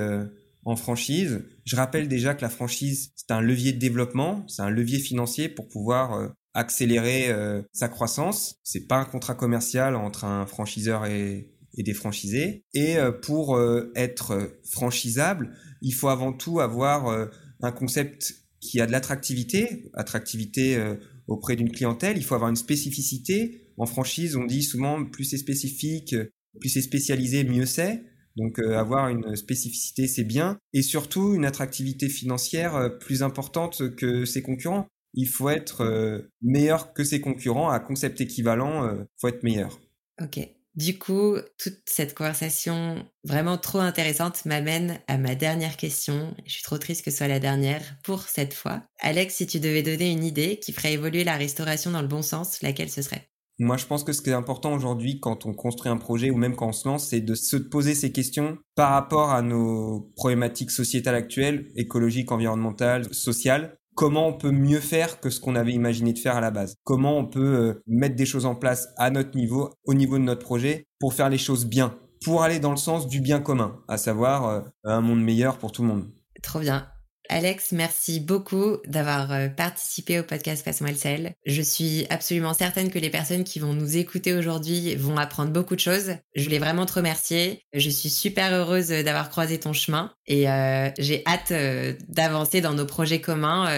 [0.65, 1.45] en franchise.
[1.65, 5.49] Je rappelle déjà que la franchise, c'est un levier de développement, c'est un levier financier
[5.49, 7.29] pour pouvoir accélérer
[7.73, 8.57] sa croissance.
[8.65, 11.51] C'est pas un contrat commercial entre un franchiseur et,
[11.83, 12.65] des franchisés.
[12.75, 17.27] Et euh, pour euh, être franchisable, il faut avant tout avoir euh,
[17.63, 20.79] un concept qui a de l'attractivité, attractivité
[21.27, 22.17] auprès d'une clientèle.
[22.17, 23.73] Il faut avoir une spécificité.
[23.77, 26.15] En franchise, on dit souvent plus c'est spécifique,
[26.59, 28.03] plus c'est spécialisé, mieux c'est.
[28.37, 34.41] Donc avoir une spécificité, c'est bien, et surtout une attractivité financière plus importante que ses
[34.41, 34.87] concurrents.
[35.15, 39.81] Il faut être meilleur que ses concurrents à concept équivalent, il faut être meilleur.
[40.23, 40.39] Ok.
[40.77, 46.35] Du coup, toute cette conversation vraiment trop intéressante m'amène à ma dernière question.
[46.47, 48.83] Je suis trop triste que ce soit la dernière pour cette fois.
[49.01, 52.23] Alex, si tu devais donner une idée qui ferait évoluer la restauration dans le bon
[52.23, 53.29] sens, laquelle ce serait?
[53.59, 56.37] Moi, je pense que ce qui est important aujourd'hui quand on construit un projet ou
[56.37, 60.11] même quand on se lance, c'est de se poser ces questions par rapport à nos
[60.17, 65.73] problématiques sociétales actuelles, écologiques, environnementales, sociales, comment on peut mieux faire que ce qu'on avait
[65.73, 66.77] imaginé de faire à la base?
[66.85, 70.25] Comment on peut euh, mettre des choses en place à notre niveau, au niveau de
[70.25, 73.81] notre projet, pour faire les choses bien, pour aller dans le sens du bien commun,
[73.89, 76.11] à savoir euh, un monde meilleur pour tout le monde.
[76.43, 76.87] Trop bien.
[77.33, 81.33] Alex, merci beaucoup d'avoir euh, participé au podcast Passe-moi le.
[81.47, 85.77] Je suis absolument certaine que les personnes qui vont nous écouter aujourd'hui vont apprendre beaucoup
[85.77, 86.17] de choses.
[86.35, 87.63] Je voulais vraiment te remercier.
[87.73, 92.75] Je suis super heureuse d'avoir croisé ton chemin et euh, j'ai hâte euh, d'avancer dans
[92.75, 93.69] nos projets communs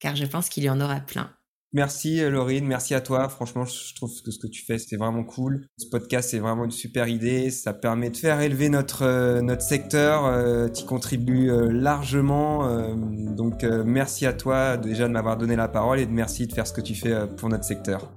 [0.00, 1.35] car je pense qu'il y en aura plein.
[1.76, 3.28] Merci euh, Laurine, merci à toi.
[3.28, 5.66] Franchement, je trouve que ce que tu fais, c'est vraiment cool.
[5.76, 7.50] Ce podcast, c'est vraiment une super idée.
[7.50, 10.24] Ça permet de faire élever notre euh, notre secteur.
[10.24, 12.66] Euh, tu contribues largement.
[12.96, 16.66] donc, merci à toi déjà de m'avoir donné la parole et de merci de faire
[16.66, 18.10] ce que tu fais pour notre secteur.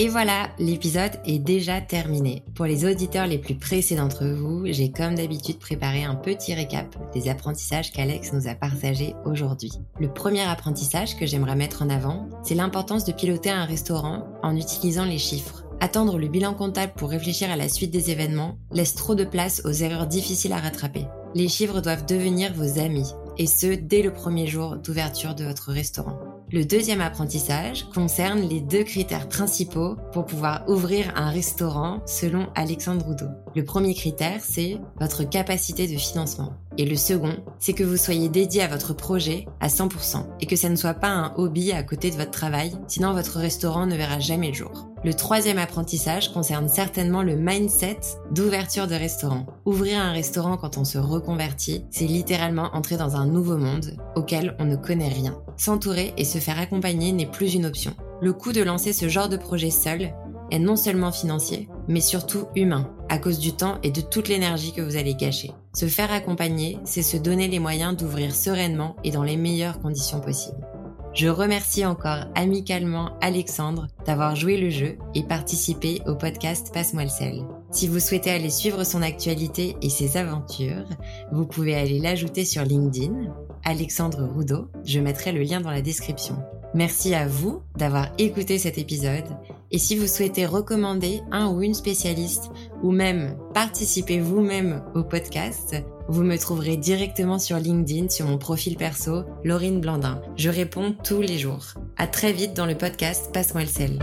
[0.00, 2.44] Et voilà, l'épisode est déjà terminé.
[2.54, 6.94] Pour les auditeurs les plus pressés d'entre vous, j'ai comme d'habitude préparé un petit récap
[7.12, 9.72] des apprentissages qu'Alex nous a partagés aujourd'hui.
[9.98, 14.54] Le premier apprentissage que j'aimerais mettre en avant, c'est l'importance de piloter un restaurant en
[14.54, 15.64] utilisant les chiffres.
[15.80, 19.62] Attendre le bilan comptable pour réfléchir à la suite des événements laisse trop de place
[19.64, 21.06] aux erreurs difficiles à rattraper.
[21.34, 25.72] Les chiffres doivent devenir vos amis, et ce, dès le premier jour d'ouverture de votre
[25.72, 26.37] restaurant.
[26.50, 33.04] Le deuxième apprentissage concerne les deux critères principaux pour pouvoir ouvrir un restaurant selon Alexandre
[33.04, 33.28] Roudot.
[33.54, 36.54] Le premier critère, c'est votre capacité de financement.
[36.78, 40.56] Et le second, c'est que vous soyez dédié à votre projet à 100% et que
[40.56, 43.96] ça ne soit pas un hobby à côté de votre travail, sinon votre restaurant ne
[43.96, 44.87] verra jamais le jour.
[45.04, 48.00] Le troisième apprentissage concerne certainement le mindset
[48.32, 49.46] d'ouverture de restaurant.
[49.64, 54.56] Ouvrir un restaurant quand on se reconvertit, c'est littéralement entrer dans un nouveau monde auquel
[54.58, 55.40] on ne connaît rien.
[55.56, 57.94] S'entourer et se faire accompagner n'est plus une option.
[58.20, 60.12] Le coût de lancer ce genre de projet seul
[60.50, 64.72] est non seulement financier, mais surtout humain, à cause du temps et de toute l'énergie
[64.72, 65.52] que vous allez gâcher.
[65.74, 70.20] Se faire accompagner, c'est se donner les moyens d'ouvrir sereinement et dans les meilleures conditions
[70.20, 70.66] possibles.
[71.14, 77.08] Je remercie encore amicalement Alexandre d'avoir joué le jeu et participé au podcast Passe-moi le
[77.08, 77.42] sel.
[77.70, 80.86] Si vous souhaitez aller suivre son actualité et ses aventures,
[81.32, 83.32] vous pouvez aller l'ajouter sur LinkedIn
[83.64, 84.68] Alexandre Roudot.
[84.84, 86.36] Je mettrai le lien dans la description.
[86.74, 89.24] Merci à vous d'avoir écouté cet épisode
[89.70, 92.50] et si vous souhaitez recommander un ou une spécialiste
[92.82, 95.76] ou même participer vous-même au podcast,
[96.08, 100.22] vous me trouverez directement sur LinkedIn sur mon profil perso, Laurine Blandin.
[100.36, 101.74] Je réponds tous les jours.
[101.96, 103.98] À très vite dans le podcast Passe-moi le sel.